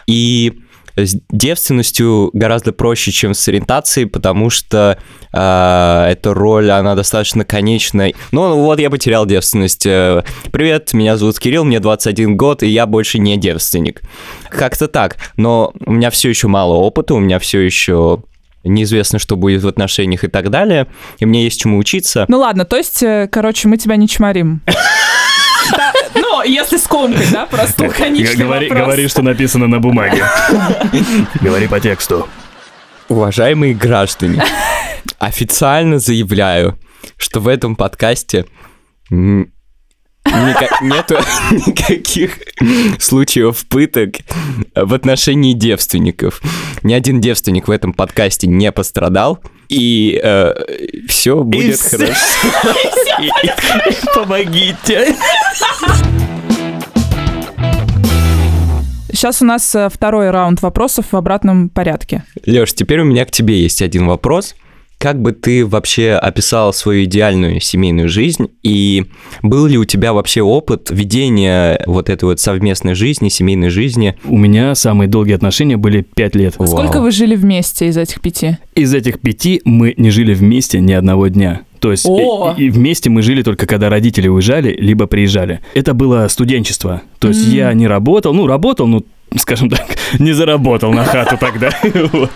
И 0.07 0.53
с 0.95 1.17
девственностью 1.29 2.29
гораздо 2.33 2.71
проще, 2.71 3.11
чем 3.11 3.33
с 3.33 3.47
ориентацией, 3.47 4.07
потому 4.07 4.49
что 4.49 4.97
э, 5.33 6.07
эта 6.09 6.33
роль, 6.33 6.71
она 6.71 6.95
достаточно 6.95 7.43
конечная. 7.43 8.13
Ну, 8.31 8.55
вот 8.61 8.79
я 8.79 8.89
потерял 8.89 9.25
девственность. 9.25 9.85
Э, 9.85 10.23
Привет, 10.51 10.93
меня 10.93 11.17
зовут 11.17 11.39
Кирилл, 11.39 11.65
мне 11.65 11.79
21 11.79 12.37
год, 12.37 12.63
и 12.63 12.67
я 12.67 12.85
больше 12.85 13.19
не 13.19 13.37
девственник. 13.37 14.01
Как-то 14.49 14.87
так. 14.87 15.17
Но 15.35 15.73
у 15.85 15.91
меня 15.91 16.09
все 16.09 16.29
еще 16.29 16.47
мало 16.47 16.75
опыта, 16.75 17.13
у 17.13 17.19
меня 17.19 17.39
все 17.39 17.59
еще 17.59 18.23
неизвестно, 18.63 19.19
что 19.19 19.35
будет 19.35 19.63
в 19.63 19.67
отношениях 19.67 20.23
и 20.23 20.27
так 20.27 20.49
далее, 20.49 20.87
и 21.19 21.25
мне 21.25 21.43
есть 21.43 21.59
чему 21.59 21.77
учиться. 21.77 22.25
Ну 22.27 22.39
ладно, 22.39 22.65
то 22.65 22.77
есть, 22.77 23.03
э, 23.03 23.27
короче, 23.31 23.67
мы 23.67 23.77
тебя 23.77 23.95
не 23.95 24.07
чморим. 24.07 24.61
Да, 25.71 25.91
Ну, 26.13 26.24
если 26.45 26.77
скомкать, 26.77 27.31
да, 27.31 27.45
просто 27.45 27.83
Г- 27.83 27.87
лаконичный 27.89 28.35
Говори, 28.45 28.67
вопрос. 28.69 28.85
говори, 28.85 29.07
что 29.07 29.21
написано 29.21 29.67
на 29.67 29.79
бумаге. 29.79 30.23
Говори 31.41 31.67
по 31.67 31.79
тексту. 31.79 32.27
Уважаемые 33.09 33.73
граждане, 33.75 34.43
официально 35.19 35.99
заявляю, 35.99 36.79
что 37.17 37.39
в 37.39 37.47
этом 37.47 37.75
подкасте 37.75 38.45
ника- 39.11 40.69
нету 40.81 41.17
никаких 41.51 42.39
случаев 42.99 43.65
пыток 43.67 44.15
в 44.75 44.93
отношении 44.93 45.53
девственников. 45.53 46.41
Ни 46.81 46.93
один 46.93 47.21
девственник 47.21 47.67
в 47.67 47.71
этом 47.71 47.93
подкасте 47.93 48.47
не 48.47 48.71
пострадал, 48.71 49.39
и 49.69 50.19
все 51.07 51.43
будет 51.43 51.79
всё. 51.79 51.97
хорошо. 51.97 52.15
Помогите. 54.15 55.15
Сейчас 59.25 59.41
у 59.41 59.45
нас 59.45 59.73
э, 59.73 59.89
второй 59.91 60.29
раунд 60.29 60.61
вопросов 60.61 61.07
в 61.11 61.15
обратном 61.15 61.69
порядке. 61.69 62.23
Леш, 62.45 62.75
теперь 62.75 62.99
у 62.99 63.05
меня 63.05 63.25
к 63.25 63.31
тебе 63.31 63.59
есть 63.59 63.81
один 63.81 64.05
вопрос. 64.05 64.53
Как 64.99 65.19
бы 65.19 65.31
ты 65.31 65.65
вообще 65.65 66.11
описал 66.11 66.71
свою 66.73 67.05
идеальную 67.05 67.59
семейную 67.59 68.07
жизнь, 68.07 68.49
и 68.61 69.05
был 69.41 69.65
ли 69.65 69.79
у 69.79 69.85
тебя 69.85 70.13
вообще 70.13 70.43
опыт 70.43 70.91
ведения 70.91 71.81
вот 71.87 72.11
этой 72.11 72.25
вот 72.25 72.39
совместной 72.39 72.93
жизни, 72.93 73.29
семейной 73.29 73.69
жизни? 73.69 74.15
У 74.25 74.37
меня 74.37 74.75
самые 74.75 75.07
долгие 75.07 75.33
отношения 75.33 75.77
были 75.77 76.01
пять 76.01 76.35
лет. 76.35 76.53
Вау. 76.59 76.67
Сколько 76.67 77.01
вы 77.01 77.09
жили 77.09 77.35
вместе 77.35 77.87
из 77.87 77.97
этих 77.97 78.21
пяти? 78.21 78.59
Из 78.75 78.93
этих 78.93 79.19
пяти 79.19 79.59
мы 79.65 79.95
не 79.97 80.11
жили 80.11 80.35
вместе 80.35 80.79
ни 80.79 80.93
одного 80.93 81.29
дня. 81.29 81.61
То 81.79 81.91
есть 81.91 82.05
О! 82.07 82.55
и, 82.57 82.65
и 82.65 82.69
вместе 82.69 83.09
мы 83.09 83.21
жили 83.21 83.43
только 83.43 83.67
когда 83.67 83.89
родители 83.89 84.27
уезжали, 84.27 84.75
либо 84.79 85.07
приезжали. 85.07 85.61
Это 85.73 85.93
было 85.93 86.27
студенчество. 86.29 87.01
То 87.19 87.27
есть 87.27 87.47
М. 87.47 87.53
я 87.53 87.73
не 87.73 87.87
работал, 87.87 88.33
ну, 88.33 88.47
работал, 88.47 88.87
ну, 88.87 89.05
скажем 89.37 89.69
так, 89.69 89.85
не 90.19 90.33
заработал 90.33 90.91
на 90.93 91.03
хату 91.03 91.37
тогда. 91.37 91.69
Вот. 92.11 92.31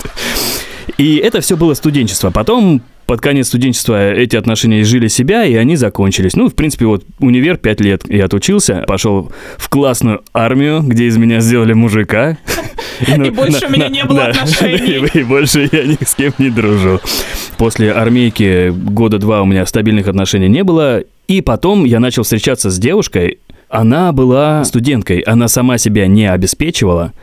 И 0.98 1.18
это 1.18 1.40
все 1.42 1.56
было 1.56 1.74
студенчество. 1.76 2.32
Потом 2.32 2.82
под 3.06 3.22
конец 3.22 3.48
студенчества 3.48 4.12
эти 4.12 4.36
отношения 4.36 4.82
изжили 4.82 5.08
себя, 5.08 5.46
и 5.46 5.56
они 5.56 5.76
закончились. 5.76 6.36
Ну, 6.36 6.50
в 6.50 6.56
принципе, 6.56 6.86
вот 6.86 7.06
универ 7.20 7.58
5 7.58 7.82
лет 7.82 8.04
я 8.08 8.26
отучился, 8.26 8.84
пошел 8.88 9.32
в 9.58 9.70
классную 9.70 10.22
армию, 10.34 10.82
где 10.82 11.06
из 11.06 11.18
меня 11.18 11.40
сделали 11.40 11.74
мужика. 11.74 12.38
ну, 13.08 13.26
И 13.26 13.30
больше 13.30 13.66
у 13.66 13.70
меня 13.70 13.88
не 13.88 14.04
было 14.04 14.26
отношений. 14.26 15.08
И 15.14 15.24
больше 15.24 15.70
я 15.72 15.86
ни 15.86 15.98
с 16.04 16.16
кем 16.16 16.34
не 16.38 16.50
дружу. 16.50 17.00
После 17.58 17.92
армейки 17.92 18.70
года 18.70 19.18
два 19.18 19.42
у 19.42 19.46
меня 19.46 19.66
стабильных 19.66 20.08
отношений 20.08 20.48
не 20.48 20.64
было. 20.64 21.04
И 21.28 21.42
потом 21.42 21.86
я 21.86 22.00
начал 22.00 22.24
встречаться 22.24 22.70
с 22.70 22.78
девушкой, 22.78 23.40
она 23.70 24.12
была 24.12 24.64
студенткой, 24.66 25.20
она 25.20 25.48
сама 25.48 25.78
себя 25.78 26.08
не 26.08 26.26
обеспечивала. 26.26 27.14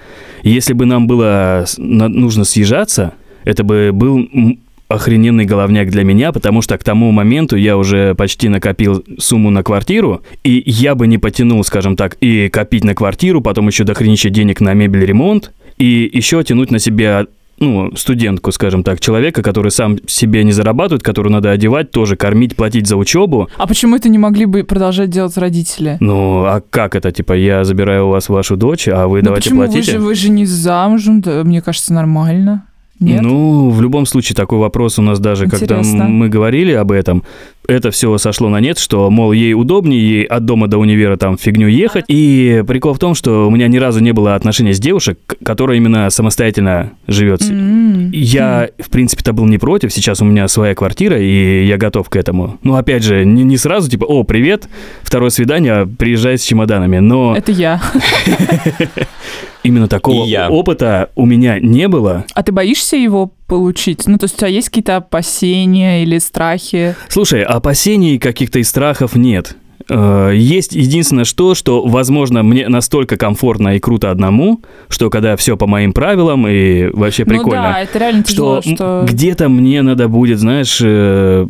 Если 0.42 0.72
бы 0.72 0.86
нам 0.86 1.06
было 1.06 1.66
нужно 1.76 2.44
съезжаться, 2.44 3.14
это 3.44 3.64
бы 3.64 3.90
был 3.92 4.28
охрененный 4.88 5.44
головняк 5.44 5.90
для 5.90 6.04
меня, 6.04 6.30
потому 6.30 6.62
что 6.62 6.78
к 6.78 6.84
тому 6.84 7.10
моменту 7.10 7.56
я 7.56 7.76
уже 7.76 8.14
почти 8.14 8.48
накопил 8.48 9.04
сумму 9.18 9.50
на 9.50 9.62
квартиру, 9.64 10.22
и 10.44 10.62
я 10.64 10.94
бы 10.94 11.08
не 11.08 11.18
потянул, 11.18 11.64
скажем 11.64 11.96
так, 11.96 12.16
и 12.20 12.48
копить 12.48 12.84
на 12.84 12.94
квартиру, 12.94 13.40
потом 13.40 13.66
еще 13.66 13.84
дохренища 13.84 14.30
денег 14.30 14.60
на 14.60 14.74
мебель, 14.74 15.04
ремонт, 15.04 15.52
и 15.78 16.08
еще 16.12 16.42
тянуть 16.42 16.70
на 16.70 16.78
себя 16.78 17.26
ну, 17.58 17.90
студентку, 17.96 18.52
скажем 18.52 18.82
так, 18.82 19.00
человека, 19.00 19.42
который 19.42 19.70
сам 19.70 19.98
себе 20.06 20.44
не 20.44 20.52
зарабатывает, 20.52 21.02
которую 21.02 21.32
надо 21.32 21.50
одевать, 21.50 21.90
тоже 21.90 22.16
кормить, 22.16 22.56
платить 22.56 22.86
за 22.86 22.96
учебу. 22.96 23.48
А 23.56 23.66
почему 23.66 23.96
это 23.96 24.08
не 24.08 24.18
могли 24.18 24.44
бы 24.46 24.62
продолжать 24.64 25.10
делать 25.10 25.36
родители? 25.36 25.96
Ну, 26.00 26.44
а 26.44 26.60
как 26.68 26.94
это? 26.94 27.12
Типа, 27.12 27.32
я 27.32 27.64
забираю 27.64 28.06
у 28.06 28.10
вас 28.10 28.28
вашу 28.28 28.56
дочь, 28.56 28.88
а 28.88 29.06
вы 29.06 29.18
Ну 29.18 29.26
давайте 29.26 29.50
почему? 29.50 29.60
Вы 29.60 29.66
платите? 29.66 29.92
же, 29.92 29.98
вы 29.98 30.14
же 30.14 30.28
не 30.28 30.44
замужем, 30.44 31.20
да, 31.20 31.44
мне 31.44 31.62
кажется, 31.62 31.92
нормально. 31.92 32.64
Нет? 32.98 33.20
Ну, 33.20 33.68
в 33.68 33.82
любом 33.82 34.06
случае, 34.06 34.34
такой 34.34 34.58
вопрос 34.58 34.98
у 34.98 35.02
нас 35.02 35.18
даже, 35.18 35.46
когда 35.48 35.80
Интересно. 35.80 36.04
мы 36.04 36.30
говорили 36.30 36.72
об 36.72 36.92
этом, 36.92 37.24
это 37.68 37.90
все 37.90 38.16
сошло 38.18 38.48
на 38.48 38.60
нет, 38.60 38.78
что, 38.78 39.10
мол, 39.10 39.32
ей 39.32 39.54
удобнее, 39.54 40.00
ей 40.00 40.24
от 40.24 40.44
дома 40.44 40.68
до 40.68 40.78
универа 40.78 41.16
там 41.16 41.36
фигню 41.38 41.68
ехать. 41.68 42.04
И 42.08 42.62
прикол 42.66 42.94
в 42.94 42.98
том, 42.98 43.14
что 43.14 43.46
у 43.46 43.50
меня 43.50 43.68
ни 43.68 43.76
разу 43.78 44.00
не 44.00 44.12
было 44.12 44.34
отношения 44.34 44.74
с 44.74 44.78
девушек, 44.78 45.18
которая 45.44 45.76
именно 45.76 46.10
самостоятельно 46.10 46.92
живет. 47.06 47.42
М. 47.42 48.10
Я, 48.12 48.70
в 48.78 48.90
принципе-то, 48.90 49.32
был 49.32 49.46
не 49.46 49.58
против. 49.58 49.92
Сейчас 49.92 50.20
у 50.22 50.24
меня 50.24 50.48
своя 50.48 50.74
квартира, 50.74 51.20
и 51.20 51.64
я 51.66 51.76
готов 51.76 52.08
к 52.08 52.16
этому. 52.16 52.58
Ну, 52.62 52.74
опять 52.76 53.02
же, 53.02 53.24
не, 53.24 53.42
не 53.44 53.56
сразу, 53.56 53.90
типа, 53.90 54.04
о, 54.04 54.24
привет, 54.24 54.68
второе 55.02 55.30
свидание, 55.30 55.86
приезжай 55.86 56.38
с 56.38 56.42
чемоданами. 56.42 56.98
Но 56.98 57.36
Это 57.36 57.52
я. 57.52 57.80
именно 59.66 59.88
такого 59.88 60.24
И 60.24 60.28
я. 60.28 60.48
опыта 60.48 61.10
у 61.16 61.26
меня 61.26 61.58
не 61.60 61.88
было. 61.88 62.24
А 62.34 62.42
ты 62.42 62.52
боишься 62.52 62.96
его 62.96 63.32
получить? 63.46 64.06
Ну, 64.06 64.18
то 64.18 64.24
есть 64.24 64.36
у 64.36 64.38
тебя 64.38 64.48
есть 64.48 64.68
какие-то 64.68 64.96
опасения 64.96 66.02
или 66.02 66.18
страхи? 66.18 66.94
Слушай, 67.08 67.42
опасений 67.42 68.18
каких-то 68.18 68.58
и 68.58 68.62
страхов 68.64 69.14
нет. 69.16 69.56
Э, 69.88 70.32
Есть 70.34 70.72
единственное 70.74 71.24
что, 71.24 71.54
что, 71.54 71.84
возможно, 71.86 72.42
мне 72.42 72.68
настолько 72.68 73.16
комфортно 73.16 73.76
и 73.76 73.78
круто 73.78 74.10
одному, 74.10 74.62
что 74.88 75.10
когда 75.10 75.36
все 75.36 75.56
по 75.56 75.66
моим 75.66 75.92
правилам 75.92 76.46
и 76.48 76.88
вообще 76.92 77.24
Ну 77.24 77.30
прикольно, 77.30 77.62
да, 77.62 77.80
это 77.82 77.98
реально 77.98 78.22
тяжело, 78.24 78.60
что, 78.62 78.74
что 78.74 79.06
где-то 79.08 79.48
мне 79.48 79.82
надо 79.82 80.08
будет, 80.08 80.40
знаешь, 80.40 80.80
э, 80.82 81.46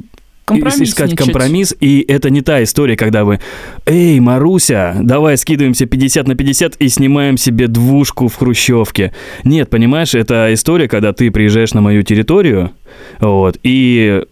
искать 0.85 1.17
компромисс, 1.17 1.75
и 1.81 2.05
это 2.07 2.31
не 2.31 2.41
та 2.41 2.63
история, 2.63 2.97
когда 2.97 3.25
вы, 3.25 3.41
эй, 3.85 4.21
Маруся, 4.21 4.97
давай 5.03 5.37
скидываемся 5.37 5.87
50 5.87 6.29
на 6.29 6.35
50 6.37 6.77
и 6.77 6.89
снимаем 6.89 7.37
себе 7.37 7.67
двушку 7.67 8.29
в 8.29 8.37
хрущевке. 8.37 9.13
Нет, 9.45 9.71
понимаешь, 9.71 10.15
это 10.15 10.53
история, 10.53 10.89
когда 10.89 11.13
ты 11.13 11.31
приезжаешь 11.31 11.75
на 11.75 11.81
мою 11.81 12.03
территорию, 12.03 12.71
вот, 13.19 13.59
и 13.63 14.23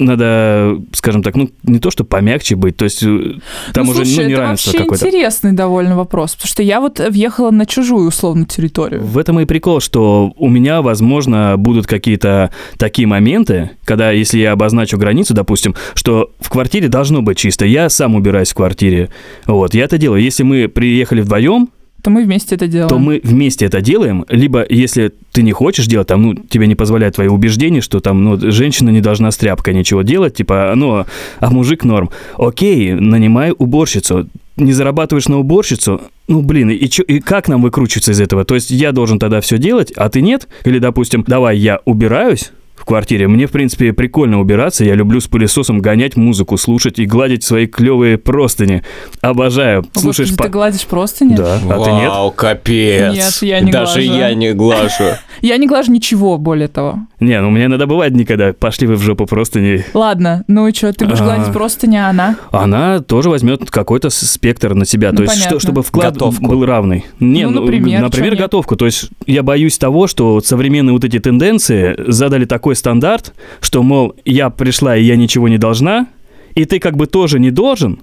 надо, 0.00 0.78
скажем 0.92 1.22
так, 1.22 1.36
ну, 1.36 1.50
не 1.62 1.78
то, 1.78 1.90
что 1.90 2.04
помягче 2.04 2.56
быть, 2.56 2.76
то 2.76 2.84
есть 2.84 3.02
э, 3.02 3.34
там 3.72 3.86
ну, 3.86 3.92
уже 3.92 4.04
слушай, 4.04 4.16
ну, 4.16 4.22
это 4.22 4.30
неравенство 4.30 4.70
вообще 4.70 4.82
какое-то. 4.82 5.06
интересный 5.06 5.52
довольно 5.52 5.96
вопрос, 5.96 6.34
потому 6.34 6.48
что 6.48 6.62
я 6.62 6.80
вот 6.80 6.98
въехала 6.98 7.50
на 7.50 7.66
чужую 7.66 8.08
условно 8.08 8.46
территорию. 8.46 9.02
В 9.02 9.18
этом 9.18 9.38
и 9.40 9.44
прикол, 9.44 9.80
что 9.80 10.32
у 10.36 10.48
меня, 10.48 10.82
возможно, 10.82 11.56
будут 11.56 11.86
какие-то 11.86 12.50
такие 12.78 13.06
моменты, 13.06 13.70
когда, 13.84 14.10
если 14.10 14.38
я 14.38 14.52
обозначу 14.52 14.98
границу, 14.98 15.34
допустим, 15.34 15.74
что 15.94 16.32
в 16.40 16.48
квартире 16.48 16.88
должно 16.88 17.22
быть 17.22 17.38
чисто, 17.38 17.64
я 17.64 17.88
сам 17.88 18.14
убираюсь 18.14 18.50
в 18.50 18.54
квартире. 18.54 19.10
Вот, 19.46 19.74
я 19.74 19.84
это 19.84 19.98
делаю. 19.98 20.22
Если 20.22 20.42
мы 20.42 20.68
приехали 20.68 21.20
вдвоем, 21.20 21.68
То 22.02 22.10
мы 22.10 22.22
вместе 22.24 22.54
это 22.54 22.66
делаем. 22.66 22.88
то 22.88 22.98
мы 22.98 23.20
вместе 23.22 23.66
это 23.66 23.80
делаем, 23.80 24.24
либо 24.28 24.64
если 24.68 25.12
ты 25.32 25.42
не 25.42 25.52
хочешь 25.52 25.86
делать, 25.86 26.08
там, 26.08 26.22
ну, 26.22 26.34
тебе 26.34 26.66
не 26.66 26.74
позволяют 26.74 27.14
твои 27.16 27.28
убеждения, 27.28 27.80
что 27.80 28.00
там, 28.00 28.24
ну, 28.24 28.50
женщина 28.50 28.90
не 28.90 29.00
должна 29.00 29.30
с 29.30 29.36
тряпкой 29.36 29.74
ничего 29.74 30.02
делать, 30.02 30.34
типа, 30.34 30.72
ну, 30.76 31.04
а 31.40 31.50
мужик 31.50 31.84
норм. 31.84 32.10
Окей, 32.38 32.92
нанимай 32.94 33.52
уборщицу. 33.56 34.28
Не 34.56 34.72
зарабатываешь 34.72 35.28
на 35.28 35.38
уборщицу, 35.38 36.02
ну, 36.28 36.42
блин, 36.42 36.70
и, 36.70 36.86
чё- 36.88 37.02
и 37.04 37.20
как 37.20 37.48
нам 37.48 37.62
выкручиваться 37.62 38.12
из 38.12 38.20
этого? 38.20 38.44
То 38.44 38.54
есть 38.54 38.70
я 38.70 38.92
должен 38.92 39.18
тогда 39.18 39.40
все 39.40 39.56
делать, 39.58 39.90
а 39.96 40.08
ты 40.10 40.20
нет? 40.20 40.48
Или, 40.64 40.78
допустим, 40.78 41.24
давай 41.26 41.56
я 41.56 41.80
убираюсь, 41.86 42.52
квартире. 42.90 43.28
Мне, 43.28 43.46
в 43.46 43.50
принципе, 43.52 43.92
прикольно 43.92 44.40
убираться. 44.40 44.84
Я 44.84 44.94
люблю 44.94 45.20
с 45.20 45.26
пылесосом 45.28 45.78
гонять 45.80 46.16
музыку, 46.16 46.56
слушать 46.56 46.98
и 46.98 47.06
гладить 47.06 47.44
свои 47.44 47.66
клевые 47.66 48.18
простыни. 48.18 48.82
Обожаю. 49.20 49.84
О, 49.94 49.98
Слушаешь... 49.98 50.30
Господи, 50.30 50.36
по- 50.38 50.44
ты 50.44 50.50
гладишь 50.50 50.86
простыни? 50.86 51.36
Да, 51.36 51.54
а 51.70 51.84
ты 51.84 51.92
нет? 51.92 52.08
Вау, 52.10 52.30
капец. 52.32 53.14
Нет, 53.14 53.38
я 53.42 53.60
не 53.60 53.70
Даже 53.70 54.02
глажу. 54.02 54.18
я 54.18 54.34
не 54.34 54.52
глажу. 54.52 55.04
Я 55.42 55.56
не 55.56 55.66
глажу 55.66 55.90
ничего, 55.90 56.36
более 56.36 56.68
того. 56.68 56.98
Не, 57.18 57.40
ну 57.40 57.48
у 57.48 57.50
меня 57.50 57.64
иногда 57.64 57.86
бывает 57.86 58.14
никогда. 58.14 58.52
Пошли 58.52 58.86
вы 58.86 58.96
в 58.96 59.00
жопу 59.00 59.24
просто 59.24 59.58
не... 59.58 59.82
Ладно, 59.94 60.44
ну 60.48 60.68
и 60.68 60.74
что, 60.74 60.92
ты 60.92 61.06
будешь 61.06 61.20
А. 61.22 61.24
гладить 61.24 61.50
простыни, 61.50 61.96
а 61.96 62.10
она? 62.10 62.36
Она 62.50 63.00
тоже 63.00 63.30
возьмет 63.30 63.70
какой-то 63.70 64.10
спектр 64.10 64.74
на 64.74 64.84
себя. 64.84 65.12
Ну, 65.12 65.18
то 65.18 65.22
есть, 65.22 65.60
чтобы 65.62 65.82
вклад 65.82 66.18
был 66.18 66.66
равный. 66.66 67.06
Не, 67.20 67.46
Ну, 67.46 67.60
например, 67.62 68.02
например, 68.02 68.32
нет? 68.32 68.40
готовку. 68.40 68.76
То 68.76 68.84
есть, 68.84 69.08
я 69.26 69.42
боюсь 69.42 69.78
того, 69.78 70.08
что 70.08 70.42
современные 70.42 70.92
вот 70.92 71.04
эти 71.04 71.18
тенденции 71.18 71.94
задали 72.10 72.44
такой 72.44 72.76
стандарт, 72.80 73.32
что, 73.60 73.82
мол, 73.82 74.14
я 74.24 74.50
пришла 74.50 74.96
и 74.96 75.04
я 75.04 75.16
ничего 75.16 75.48
не 75.48 75.58
должна, 75.58 76.08
и 76.54 76.64
ты 76.64 76.80
как 76.80 76.96
бы 76.96 77.06
тоже 77.06 77.38
не 77.38 77.50
должен, 77.50 78.00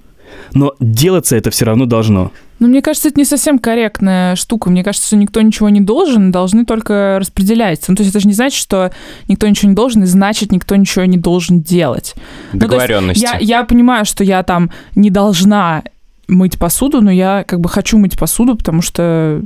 но 0.53 0.73
делаться 0.79 1.35
это 1.35 1.51
все 1.51 1.65
равно 1.65 1.85
должно. 1.85 2.31
Ну, 2.59 2.67
мне 2.67 2.81
кажется, 2.81 3.09
это 3.09 3.19
не 3.19 3.25
совсем 3.25 3.59
корректная 3.59 4.35
штука. 4.35 4.69
Мне 4.69 4.83
кажется, 4.83 5.07
что 5.07 5.15
никто 5.15 5.41
ничего 5.41 5.69
не 5.69 5.81
должен, 5.81 6.31
должны 6.31 6.65
только 6.65 7.17
распределяться. 7.19 7.91
Ну, 7.91 7.95
то 7.95 8.01
есть 8.01 8.11
это 8.11 8.21
же 8.21 8.27
не 8.27 8.33
значит, 8.33 8.59
что 8.59 8.91
никто 9.27 9.47
ничего 9.47 9.69
не 9.69 9.75
должен, 9.75 10.03
и 10.03 10.07
значит, 10.07 10.51
никто 10.51 10.75
ничего 10.75 11.05
не 11.05 11.17
должен 11.17 11.61
делать. 11.61 12.15
Ну, 12.53 12.59
Договоренности. 12.59 13.21
Я, 13.21 13.37
я 13.39 13.63
понимаю, 13.63 14.05
что 14.05 14.23
я 14.23 14.41
там 14.41 14.71
не 14.95 15.11
должна 15.11 15.83
мыть 16.27 16.57
посуду, 16.57 17.01
но 17.01 17.11
я 17.11 17.43
как 17.47 17.59
бы 17.59 17.69
хочу 17.69 17.97
мыть 17.97 18.17
посуду, 18.17 18.55
потому 18.55 18.81
что 18.81 19.41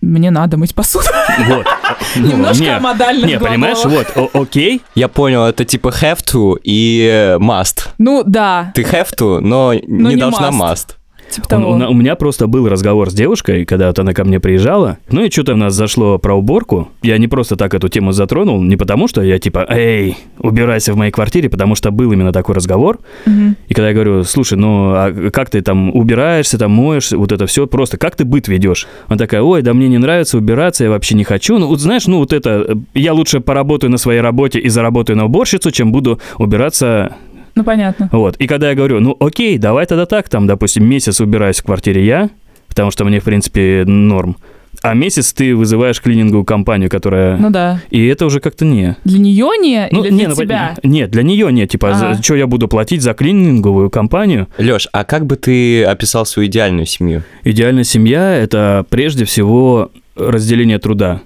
мне 0.00 0.30
надо 0.30 0.56
мыть 0.56 0.74
посуду. 0.74 1.06
Вот. 1.46 1.66
Ну, 2.16 2.28
Немножко 2.28 2.62
не, 2.64 2.76
о 2.76 2.80
модальных 2.80 3.26
Не, 3.26 3.38
понимаешь, 3.38 3.78
вот, 3.84 4.06
о- 4.16 4.30
окей, 4.42 4.80
Я 4.94 5.08
понял, 5.08 5.44
это 5.44 5.64
типа 5.64 5.88
have 5.88 6.18
to 6.32 6.56
и 6.62 7.36
must. 7.38 7.88
Ну, 7.98 8.22
да, 8.24 8.72
Ты 8.74 8.82
have 8.82 9.08
to, 9.16 9.40
но, 9.40 9.74
не 9.74 10.16
должна 10.16 10.48
must. 10.50 10.96
Типа 11.30 11.44
Он- 11.44 11.48
того. 11.62 11.72
у, 11.72 11.76
на- 11.76 11.88
у 11.88 11.94
меня 11.94 12.14
просто 12.16 12.46
был 12.46 12.68
разговор 12.68 13.10
с 13.10 13.14
девушкой, 13.14 13.64
когда 13.64 13.88
вот 13.88 13.98
она 13.98 14.12
ко 14.12 14.24
мне 14.24 14.40
приезжала. 14.40 14.98
Ну 15.10 15.24
и 15.24 15.30
что-то 15.30 15.54
у 15.54 15.56
нас 15.56 15.74
зашло 15.74 16.18
про 16.18 16.34
уборку. 16.34 16.88
Я 17.02 17.18
не 17.18 17.28
просто 17.28 17.56
так 17.56 17.74
эту 17.74 17.88
тему 17.88 18.12
затронул, 18.12 18.62
не 18.62 18.76
потому 18.76 19.08
что 19.08 19.22
я 19.22 19.38
типа, 19.38 19.66
эй, 19.68 20.16
убирайся 20.38 20.92
в 20.92 20.96
моей 20.96 21.12
квартире, 21.12 21.48
потому 21.48 21.74
что 21.74 21.90
был 21.90 22.12
именно 22.12 22.32
такой 22.32 22.54
разговор. 22.54 22.98
Мгм. 23.26 23.56
И 23.68 23.74
когда 23.74 23.88
я 23.88 23.94
говорю, 23.94 24.24
слушай, 24.24 24.56
ну 24.58 24.90
а 24.94 25.30
как 25.32 25.50
ты 25.50 25.60
там 25.62 25.94
убираешься, 25.96 26.58
там 26.58 26.72
моешь, 26.72 27.12
вот 27.12 27.32
это 27.32 27.46
все, 27.46 27.66
просто 27.66 27.96
как 27.98 28.16
ты 28.16 28.24
быт 28.24 28.48
ведешь? 28.48 28.86
Она 29.08 29.18
такая, 29.18 29.42
ой, 29.42 29.62
да 29.62 29.74
мне 29.74 29.88
не 29.88 29.98
нравится 29.98 30.38
убираться, 30.38 30.84
я 30.84 30.90
вообще 30.90 31.14
не 31.14 31.24
хочу. 31.24 31.58
Ну 31.58 31.66
вот 31.68 31.80
знаешь, 31.80 32.06
ну 32.06 32.18
вот 32.18 32.32
это, 32.32 32.64
э, 32.68 32.74
я 32.94 33.12
лучше 33.12 33.40
поработаю 33.40 33.90
на 33.90 33.98
своей 33.98 34.20
работе 34.20 34.58
и 34.58 34.68
заработаю 34.68 35.16
на 35.16 35.24
уборщицу, 35.26 35.70
чем 35.70 35.92
буду 35.92 36.20
убираться 36.38 37.14
Ну, 37.54 37.64
понятно. 37.64 38.08
вот. 38.12 38.36
И 38.36 38.46
когда 38.46 38.70
я 38.70 38.74
говорю, 38.74 39.00
ну 39.00 39.16
окей, 39.20 39.58
давай 39.58 39.86
тогда 39.86 40.06
так, 40.06 40.28
там, 40.28 40.46
допустим, 40.46 40.84
месяц 40.84 41.20
убираюсь 41.20 41.58
в 41.60 41.64
квартире 41.64 42.04
я, 42.04 42.30
потому 42.68 42.90
что 42.90 43.04
мне, 43.04 43.20
в 43.20 43.24
принципе, 43.24 43.84
норм. 43.86 44.36
А 44.82 44.94
месяц 44.94 45.32
ты 45.32 45.54
вызываешь 45.54 46.00
клининговую 46.00 46.44
компанию, 46.44 46.88
которая... 46.88 47.36
Ну 47.36 47.50
да. 47.50 47.80
И 47.90 48.06
это 48.06 48.24
уже 48.24 48.40
как-то 48.40 48.64
не. 48.64 48.96
Для 49.04 49.18
нее 49.18 49.50
не 49.60 49.88
Ну, 49.90 50.04
или 50.04 50.12
не, 50.12 50.18
для 50.20 50.28
ну, 50.28 50.34
тебя? 50.36 50.74
Нет, 50.82 51.10
для 51.10 51.22
нее 51.22 51.52
нет. 51.52 51.70
Типа, 51.70 51.90
Ага. 51.90 52.22
что 52.22 52.34
я 52.34 52.46
буду 52.46 52.66
платить 52.66 53.02
за 53.02 53.12
клининговую 53.12 53.90
компанию? 53.90 54.48
Лёш, 54.56 54.88
а 54.92 55.04
как 55.04 55.26
бы 55.26 55.36
ты 55.36 55.84
описал 55.84 56.24
свою 56.24 56.48
идеальную 56.48 56.86
семью? 56.86 57.24
Идеальная 57.44 57.84
семья– 57.84 58.34
это 58.36 58.86
прежде 58.88 59.24
всего 59.26 59.90
разделение 60.16 60.78
труда. 60.78 61.20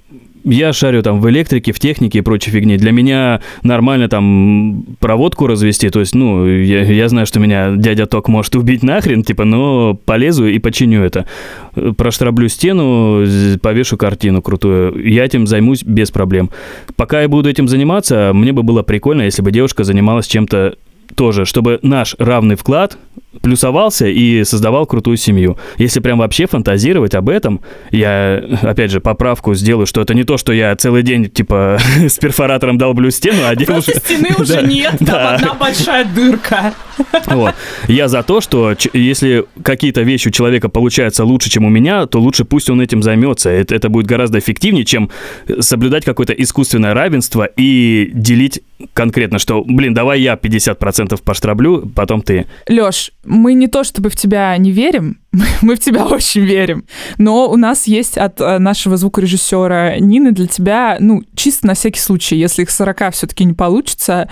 Я 0.44 0.74
шарю 0.74 1.02
там 1.02 1.20
в 1.20 1.30
электрике, 1.30 1.72
в 1.72 1.80
технике 1.80 2.18
и 2.18 2.20
прочей 2.20 2.50
фигне. 2.50 2.76
Для 2.76 2.92
меня 2.92 3.40
нормально 3.62 4.08
там 4.08 4.84
проводку 5.00 5.46
развести. 5.46 5.88
То 5.88 6.00
есть, 6.00 6.14
ну, 6.14 6.46
я, 6.46 6.82
я 6.82 7.08
знаю, 7.08 7.26
что 7.26 7.40
меня 7.40 7.74
дядя 7.76 8.06
Ток 8.06 8.28
может 8.28 8.54
убить 8.54 8.82
нахрен, 8.82 9.22
типа, 9.22 9.44
но 9.44 9.94
полезу 9.94 10.46
и 10.46 10.58
починю 10.58 11.02
это. 11.02 11.26
Проштраблю 11.96 12.48
стену, 12.48 13.24
повешу 13.62 13.96
картину 13.96 14.42
крутую. 14.42 15.08
Я 15.08 15.24
этим 15.24 15.46
займусь 15.46 15.82
без 15.82 16.10
проблем. 16.10 16.50
Пока 16.96 17.22
я 17.22 17.28
буду 17.28 17.48
этим 17.48 17.66
заниматься, 17.66 18.32
мне 18.34 18.52
бы 18.52 18.62
было 18.62 18.82
прикольно, 18.82 19.22
если 19.22 19.40
бы 19.40 19.50
девушка 19.50 19.82
занималась 19.84 20.26
чем-то 20.26 20.76
тоже, 21.14 21.44
чтобы 21.44 21.78
наш 21.82 22.16
равный 22.18 22.56
вклад 22.56 22.98
плюсовался 23.42 24.06
и 24.06 24.44
создавал 24.44 24.86
крутую 24.86 25.16
семью. 25.16 25.56
Если 25.78 26.00
прям 26.00 26.18
вообще 26.18 26.46
фантазировать 26.46 27.14
об 27.14 27.28
этом, 27.28 27.60
я, 27.90 28.42
опять 28.62 28.90
же, 28.90 29.00
поправку 29.00 29.54
сделаю, 29.54 29.86
что 29.86 30.00
это 30.00 30.14
не 30.14 30.24
то, 30.24 30.36
что 30.36 30.52
я 30.52 30.74
целый 30.76 31.02
день, 31.02 31.30
типа, 31.30 31.78
с 31.96 32.18
перфоратором 32.18 32.78
долблю 32.78 33.10
стену, 33.10 33.38
а 33.46 33.54
девушка... 33.54 33.92
Просто 33.92 34.00
стены 34.00 34.30
уже 34.38 34.62
нет, 34.62 34.96
там 35.04 35.34
одна 35.34 35.54
большая 35.54 36.04
дырка. 36.04 36.74
Вот. 37.26 37.54
Я 37.88 38.08
за 38.08 38.22
то, 38.22 38.40
что 38.40 38.74
если 38.92 39.44
какие-то 39.62 40.02
вещи 40.02 40.28
у 40.28 40.30
человека 40.30 40.68
получаются 40.68 41.24
лучше, 41.24 41.50
чем 41.50 41.64
у 41.64 41.68
меня, 41.68 42.06
то 42.06 42.20
лучше 42.20 42.44
пусть 42.44 42.70
он 42.70 42.80
этим 42.80 43.02
займется. 43.02 43.50
Это, 43.50 43.74
это 43.74 43.88
будет 43.88 44.06
гораздо 44.06 44.38
эффективнее, 44.38 44.84
чем 44.84 45.10
соблюдать 45.60 46.04
какое-то 46.04 46.32
искусственное 46.32 46.94
равенство 46.94 47.48
и 47.56 48.10
делить 48.12 48.62
конкретно, 48.92 49.38
что, 49.38 49.62
блин, 49.64 49.94
давай 49.94 50.20
я 50.20 50.34
50% 50.34 51.20
поштраблю, 51.22 51.90
потом 51.94 52.22
ты. 52.22 52.46
Лёш, 52.68 53.10
мы 53.24 53.54
не 53.54 53.66
то 53.66 53.84
чтобы 53.84 54.10
в 54.10 54.16
тебя 54.16 54.56
не 54.56 54.70
верим, 54.70 55.20
мы 55.62 55.76
в 55.76 55.80
тебя 55.80 56.06
очень 56.06 56.42
верим, 56.42 56.84
но 57.18 57.50
у 57.50 57.56
нас 57.56 57.86
есть 57.86 58.18
от 58.18 58.40
э, 58.40 58.58
нашего 58.58 58.96
звукорежиссера 58.96 59.98
Нины 59.98 60.32
для 60.32 60.46
тебя, 60.46 60.96
ну, 61.00 61.22
чисто 61.34 61.66
на 61.66 61.74
всякий 61.74 62.00
случай, 62.00 62.36
если 62.36 62.62
их 62.62 62.70
40 62.70 63.12
все-таки 63.12 63.44
не 63.44 63.54
получится, 63.54 64.28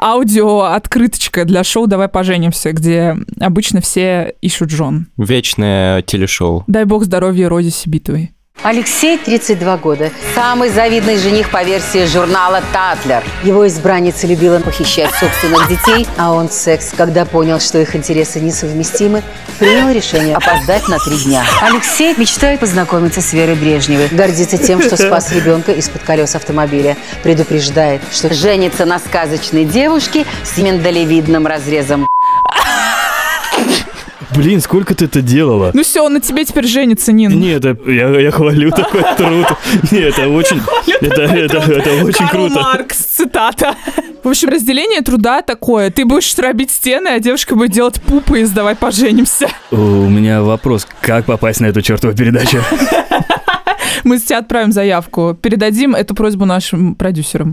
аудио-открыточка 0.00 1.44
для 1.44 1.64
шоу 1.64 1.86
«Давай 1.86 2.08
поженимся», 2.08 2.72
где 2.72 3.16
обычно 3.40 3.80
все 3.80 4.34
ищут 4.40 4.70
жен. 4.70 5.08
Вечное 5.16 6.02
телешоу. 6.02 6.64
Дай 6.66 6.84
бог 6.84 7.04
здоровья 7.04 7.48
Розе 7.48 7.70
Сибитовой. 7.70 8.32
Алексей, 8.62 9.16
32 9.16 9.76
года. 9.76 10.10
Самый 10.34 10.68
завидный 10.68 11.16
жених 11.16 11.50
по 11.50 11.62
версии 11.62 12.04
журнала 12.06 12.60
«Татлер». 12.72 13.22
Его 13.44 13.66
избранница 13.68 14.26
любила 14.26 14.58
похищать 14.58 15.10
собственных 15.14 15.68
детей, 15.68 16.08
а 16.16 16.32
он 16.32 16.50
секс, 16.50 16.92
когда 16.96 17.24
понял, 17.24 17.60
что 17.60 17.78
их 17.78 17.94
интересы 17.94 18.40
несовместимы, 18.40 19.22
принял 19.60 19.90
решение 19.90 20.34
опоздать 20.36 20.88
на 20.88 20.98
три 20.98 21.16
дня. 21.18 21.44
Алексей 21.62 22.14
мечтает 22.16 22.58
познакомиться 22.58 23.20
с 23.20 23.32
Верой 23.32 23.54
Брежневой. 23.54 24.08
Гордится 24.08 24.58
тем, 24.58 24.82
что 24.82 24.96
спас 24.96 25.30
ребенка 25.32 25.72
из-под 25.72 26.02
колес 26.02 26.34
автомобиля. 26.34 26.96
Предупреждает, 27.22 28.02
что 28.10 28.34
женится 28.34 28.84
на 28.84 28.98
сказочной 28.98 29.66
девушке 29.66 30.26
с 30.44 30.58
миндалевидным 30.58 31.46
разрезом 31.46 32.08
Блин, 34.34 34.60
сколько 34.60 34.94
ты 34.94 35.06
это 35.06 35.22
делала? 35.22 35.70
Ну 35.74 35.82
все, 35.82 36.04
он 36.04 36.14
на 36.14 36.20
тебе 36.20 36.44
теперь 36.44 36.66
женится, 36.66 37.12
Нин. 37.12 37.38
Нет, 37.40 37.64
это, 37.64 37.90
я, 37.90 38.08
я 38.20 38.30
хвалю 38.30 38.70
такой 38.70 39.02
труд. 39.16 39.46
Нет, 39.90 40.18
это 40.18 40.28
очень, 40.28 40.60
это, 41.00 41.22
это, 41.22 41.56
это 41.58 42.04
очень 42.04 42.26
Карл 42.28 42.46
круто. 42.48 42.60
Маркс, 42.60 42.98
цитата. 42.98 43.74
В 44.22 44.28
общем, 44.28 44.48
разделение 44.50 45.00
труда 45.00 45.42
такое. 45.42 45.90
Ты 45.90 46.04
будешь 46.04 46.32
тробить 46.34 46.70
стены, 46.70 47.08
а 47.08 47.20
девушка 47.20 47.54
будет 47.54 47.70
делать 47.70 48.00
пупы 48.02 48.40
и 48.40 48.44
сдавай 48.44 48.74
поженимся. 48.74 49.48
У 49.70 49.76
меня 49.76 50.42
вопрос, 50.42 50.86
как 51.00 51.24
попасть 51.24 51.60
на 51.60 51.66
эту 51.66 51.80
чертову 51.80 52.14
передачу? 52.14 52.58
Мы 54.04 54.18
с 54.18 54.24
тебя 54.24 54.38
отправим 54.38 54.72
заявку. 54.72 55.36
Передадим 55.40 55.94
эту 55.94 56.14
просьбу 56.14 56.44
нашим 56.44 56.94
продюсерам. 56.94 57.52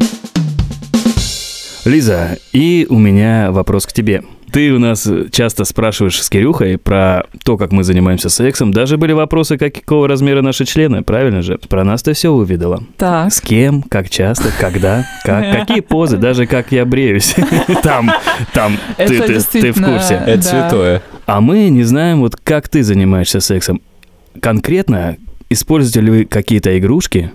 Лиза, 1.86 2.38
и 2.52 2.88
у 2.90 2.98
меня 2.98 3.52
вопрос 3.52 3.86
к 3.86 3.94
тебе. 3.94 4.24
Ты 4.56 4.72
у 4.72 4.80
нас 4.80 5.06
часто 5.34 5.66
спрашиваешь 5.66 6.24
с 6.24 6.30
Кирюхой 6.30 6.78
про 6.78 7.24
то, 7.44 7.58
как 7.58 7.74
мы 7.74 7.84
занимаемся 7.84 8.30
сексом. 8.30 8.72
Даже 8.72 8.96
были 8.96 9.12
вопросы, 9.12 9.58
какого 9.58 10.08
размера 10.08 10.42
наши 10.42 10.64
члены, 10.64 11.04
правильно 11.04 11.42
же? 11.42 11.58
Про 11.58 11.84
нас 11.84 12.04
ты 12.04 12.14
все 12.14 12.30
увидела. 12.30 12.82
Так. 12.96 13.34
С 13.34 13.42
кем, 13.42 13.82
как 13.82 14.10
часто, 14.10 14.46
когда, 14.58 15.06
как, 15.26 15.52
какие 15.68 15.82
позы, 15.82 16.16
даже 16.16 16.46
как 16.46 16.72
я 16.72 16.86
бреюсь. 16.86 17.36
Там, 17.84 18.10
там, 18.54 18.78
Это 18.96 19.24
ты, 19.28 19.40
ты- 19.42 19.62
ты 19.62 19.72
в 19.74 19.84
курсе. 19.84 20.24
Это 20.26 20.38
Да. 20.38 20.42
святое. 20.44 21.02
А 21.26 21.42
мы 21.42 21.68
не 21.68 21.84
знаем, 21.84 22.22
вот 22.22 22.38
как 22.42 22.70
ты 22.70 22.82
занимаешься 22.82 23.42
сексом. 23.42 23.82
Конкретно, 24.40 25.18
используете 25.50 26.00
ли 26.00 26.10
вы 26.12 26.24
какие-то 26.24 26.80
игрушки? 26.80 27.30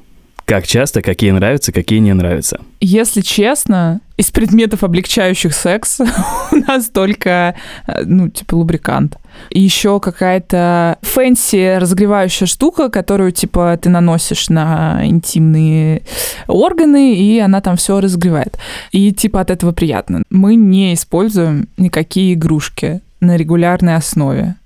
Как 0.51 0.67
часто, 0.67 1.01
какие 1.01 1.31
нравятся, 1.31 1.71
какие 1.71 2.01
не 2.01 2.13
нравятся? 2.13 2.59
Если 2.81 3.21
честно, 3.21 4.01
из 4.17 4.33
предметов, 4.33 4.83
облегчающих 4.83 5.55
секс, 5.55 6.01
у 6.51 6.57
нас 6.57 6.89
только, 6.89 7.55
э, 7.87 8.03
ну, 8.05 8.29
типа, 8.29 8.57
лубрикант. 8.57 9.17
И 9.51 9.61
еще 9.61 10.01
какая-то 10.01 10.99
fancy 11.03 11.79
разогревающая 11.79 12.49
штука, 12.49 12.89
которую, 12.89 13.31
типа, 13.31 13.79
ты 13.81 13.91
наносишь 13.91 14.49
на 14.49 15.03
интимные 15.05 16.03
органы, 16.49 17.15
и 17.15 17.39
она 17.39 17.61
там 17.61 17.77
все 17.77 18.01
разогревает. 18.01 18.59
И, 18.91 19.13
типа, 19.13 19.43
от 19.43 19.53
этого 19.53 19.71
приятно. 19.71 20.25
Мы 20.31 20.57
не 20.57 20.95
используем 20.95 21.69
никакие 21.77 22.35
игрушки 22.35 23.03
на 23.21 23.37
регулярной 23.37 23.95
основе. 23.95 24.57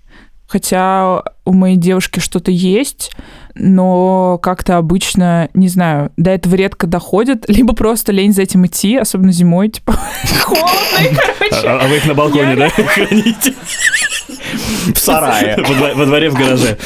Хотя 0.54 1.24
у 1.44 1.52
моей 1.52 1.76
девушки 1.76 2.20
что-то 2.20 2.52
есть, 2.52 3.10
но 3.56 4.38
как-то 4.40 4.76
обычно, 4.76 5.48
не 5.52 5.66
знаю, 5.66 6.12
до 6.16 6.30
этого 6.30 6.54
редко 6.54 6.86
доходит, 6.86 7.44
либо 7.48 7.74
просто 7.74 8.12
лень 8.12 8.32
за 8.32 8.42
этим 8.42 8.64
идти, 8.64 8.96
особенно 8.96 9.32
зимой, 9.32 9.70
типа, 9.70 9.94
холодно, 10.42 10.70
и, 11.00 11.12
короче. 11.12 11.66
А, 11.66 11.80
а 11.82 11.88
вы 11.88 11.96
их 11.96 12.06
на 12.06 12.14
балконе, 12.14 12.54
да, 12.54 12.68
храните? 12.86 13.52
В 14.94 14.96
сарае. 14.96 15.56
Во, 15.56 15.74
дво- 15.74 15.94
во 15.94 16.06
дворе 16.06 16.30
в 16.30 16.34
гараже. 16.34 16.78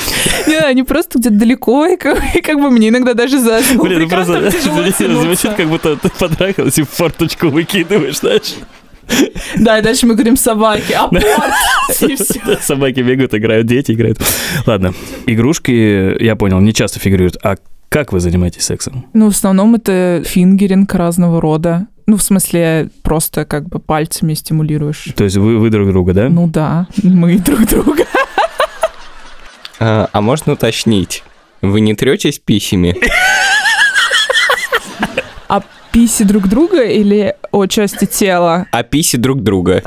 Не, 0.47 0.57
они 0.61 0.83
просто 0.83 1.19
где-то 1.19 1.35
далеко, 1.35 1.85
и 1.85 1.99
как, 1.99 2.37
и 2.37 2.41
как 2.41 2.59
бы 2.59 2.71
мне 2.71 2.89
иногда 2.89 3.13
даже 3.13 3.39
за 3.39 3.61
Блин, 3.75 4.01
ну 4.01 4.09
просто 4.09 4.51
звучит, 4.51 5.53
как 5.59 5.69
будто 5.69 5.95
ты 5.97 6.09
потрахалась 6.09 6.79
и 6.79 6.85
в 6.85 6.89
форточку 6.89 7.49
выкидываешь, 7.49 8.21
знаешь? 8.21 8.55
Да, 9.59 9.79
и 9.79 9.83
дальше 9.83 10.07
мы 10.07 10.15
говорим 10.15 10.37
собаки, 10.37 10.93
апорт, 10.93 11.25
и 12.01 12.15
все. 12.17 12.59
Собаки 12.61 13.01
бегают, 13.01 13.35
играют, 13.35 13.67
дети 13.67 13.93
играют. 13.93 14.19
Ладно, 14.67 14.95
игрушки, 15.27 16.23
я 16.23 16.37
понял, 16.37 16.61
не 16.61 16.73
часто 16.73 17.01
фигурируют. 17.01 17.37
А 17.43 17.57
как 17.89 18.13
вы 18.13 18.21
занимаетесь 18.21 18.65
сексом? 18.65 19.07
Ну, 19.15 19.31
в 19.31 19.35
основном 19.35 19.75
это 19.75 20.23
фингеринг 20.25 20.95
разного 20.95 21.41
рода. 21.41 21.87
Ну, 22.07 22.17
в 22.17 22.23
смысле, 22.23 22.91
просто 23.03 23.45
как 23.45 23.69
бы 23.69 23.79
пальцами 23.79 24.35
стимулируешь. 24.35 25.09
То 25.17 25.25
есть 25.25 25.37
вы, 25.37 25.59
вы 25.59 25.71
друг 25.71 25.89
друга, 25.89 26.13
да? 26.15 26.29
Ну 26.29 26.47
да, 26.47 26.87
мы 27.03 27.39
друг 27.39 27.67
друга. 27.67 28.05
А, 29.81 30.09
а 30.13 30.21
можно 30.21 30.55
уточнить? 30.55 31.23
Вы 31.63 31.81
не 31.81 31.95
третесь 31.95 32.39
писями? 32.39 32.97
А 35.49 35.63
писи 35.93 36.25
друг 36.25 36.49
друга 36.49 36.83
или 36.83 37.35
о 37.53 37.67
части 37.67 38.05
тела? 38.05 38.67
А 38.73 38.83
писи 38.83 39.17
друг 39.17 39.43
друга. 39.43 39.83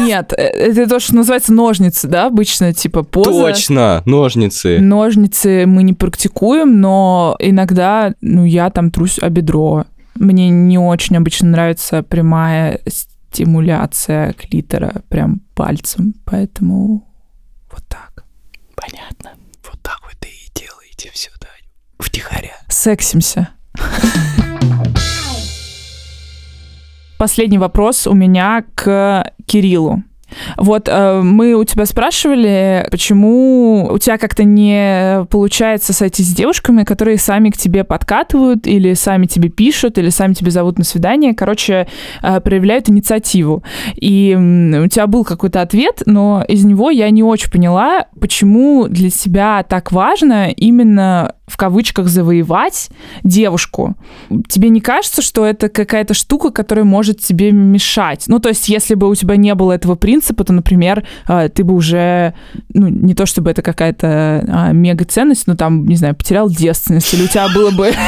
Нет, 0.00 0.32
э, 0.36 0.42
это 0.42 0.88
то, 0.88 1.00
что 1.00 1.16
называется 1.16 1.52
ножницы, 1.52 2.08
да, 2.08 2.26
обычно, 2.26 2.72
типа 2.72 3.02
поза. 3.02 3.30
Точно, 3.30 4.02
ножницы. 4.06 4.78
Ножницы 4.80 5.64
мы 5.66 5.82
не 5.82 5.92
практикуем, 5.92 6.80
но 6.80 7.36
иногда, 7.38 8.14
ну, 8.20 8.44
я 8.44 8.70
там 8.70 8.90
трусь 8.90 9.18
о 9.20 9.28
бедро. 9.28 9.84
Мне 10.14 10.50
не 10.50 10.78
очень 10.78 11.16
обычно 11.16 11.48
нравится 11.48 12.02
прямая 12.02 12.80
стимуляция 12.86 14.32
клитора 14.34 15.02
прям 15.08 15.40
пальцем, 15.54 16.14
поэтому 16.24 17.08
вот 17.70 17.82
так. 17.88 18.24
Понятно. 18.74 19.32
Вот 19.64 19.80
так 19.82 20.00
вот 20.02 20.16
и 20.26 20.58
делаете 20.58 21.10
все, 21.12 21.30
да? 21.40 21.48
Втихаря. 21.98 22.56
Сексимся. 22.68 23.50
Последний 27.20 27.58
вопрос 27.58 28.06
у 28.06 28.14
меня 28.14 28.64
к 28.74 29.30
Кириллу. 29.44 30.04
Вот 30.56 30.88
э, 30.88 31.20
мы 31.22 31.52
у 31.52 31.64
тебя 31.64 31.84
спрашивали, 31.84 32.88
почему 32.90 33.90
у 33.92 33.98
тебя 33.98 34.16
как-то 34.16 34.42
не 34.44 35.26
получается 35.28 35.92
сойтись 35.92 36.28
с 36.28 36.34
девушками, 36.34 36.82
которые 36.84 37.18
сами 37.18 37.50
к 37.50 37.58
тебе 37.58 37.84
подкатывают, 37.84 38.66
или 38.66 38.94
сами 38.94 39.26
тебе 39.26 39.50
пишут, 39.50 39.98
или 39.98 40.08
сами 40.08 40.32
тебе 40.32 40.50
зовут 40.50 40.78
на 40.78 40.84
свидание, 40.84 41.34
короче, 41.34 41.88
э, 42.22 42.40
проявляют 42.40 42.88
инициативу. 42.88 43.64
И 43.96 44.32
м, 44.32 44.84
у 44.84 44.86
тебя 44.86 45.06
был 45.06 45.24
какой-то 45.24 45.60
ответ, 45.60 46.02
но 46.06 46.42
из 46.48 46.64
него 46.64 46.88
я 46.88 47.10
не 47.10 47.22
очень 47.22 47.50
поняла, 47.50 48.06
почему 48.18 48.88
для 48.88 49.10
тебя 49.10 49.62
так 49.62 49.92
важно 49.92 50.48
именно 50.48 51.34
в 51.50 51.56
кавычках 51.56 52.08
завоевать 52.08 52.90
девушку. 53.22 53.96
Тебе 54.48 54.68
не 54.68 54.80
кажется, 54.80 55.22
что 55.22 55.44
это 55.44 55.68
какая-то 55.68 56.14
штука, 56.14 56.50
которая 56.50 56.84
может 56.84 57.20
тебе 57.20 57.52
мешать? 57.52 58.24
Ну, 58.28 58.38
то 58.38 58.48
есть, 58.48 58.68
если 58.68 58.94
бы 58.94 59.08
у 59.08 59.14
тебя 59.14 59.36
не 59.36 59.54
было 59.54 59.72
этого 59.72 59.96
принципа, 59.96 60.44
то, 60.44 60.52
например, 60.52 61.04
э, 61.28 61.48
ты 61.48 61.64
бы 61.64 61.74
уже, 61.74 62.34
ну, 62.72 62.88
не 62.88 63.14
то 63.14 63.26
чтобы 63.26 63.50
это 63.50 63.62
какая-то 63.62 64.44
а, 64.48 64.72
мега 64.72 65.04
ценность, 65.04 65.46
но 65.46 65.56
там, 65.56 65.86
не 65.86 65.96
знаю, 65.96 66.14
потерял 66.14 66.48
девственность, 66.48 67.12
или 67.14 67.24
у 67.24 67.28
тебя 67.28 67.48
было 67.54 67.70
бы 67.70 67.92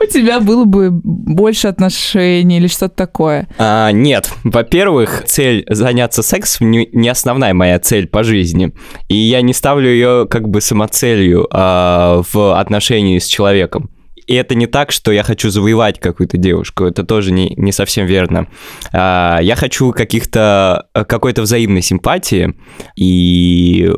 у 0.00 0.06
тебя 0.06 0.40
было 0.40 0.64
бы 0.64 0.90
больше 0.90 1.68
отношений 1.68 2.58
или 2.58 2.66
что-то 2.66 2.94
такое. 2.94 3.48
А, 3.58 3.90
нет, 3.92 4.30
во-первых, 4.44 5.24
цель 5.26 5.64
заняться 5.68 6.22
сексом 6.22 6.70
не 6.70 7.08
основная 7.08 7.54
моя 7.54 7.78
цель 7.78 8.06
по 8.06 8.22
жизни. 8.22 8.72
И 9.08 9.16
я 9.16 9.42
не 9.42 9.52
ставлю 9.52 9.88
ее 9.88 10.26
как 10.28 10.48
бы 10.48 10.60
самоцелью 10.60 11.39
а, 11.50 12.22
в 12.32 12.58
отношении 12.58 13.18
с 13.18 13.26
человеком. 13.26 13.90
И 14.30 14.34
это 14.34 14.54
не 14.54 14.68
так, 14.68 14.92
что 14.92 15.10
я 15.10 15.24
хочу 15.24 15.50
завоевать 15.50 15.98
какую-то 15.98 16.36
девушку. 16.36 16.84
Это 16.84 17.02
тоже 17.02 17.32
не, 17.32 17.52
не 17.56 17.72
совсем 17.72 18.06
верно. 18.06 18.46
А, 18.92 19.40
я 19.42 19.56
хочу 19.56 19.90
каких-то 19.90 20.86
какой-то 20.92 21.42
взаимной 21.42 21.82
симпатии. 21.82 22.54
И 22.94 23.92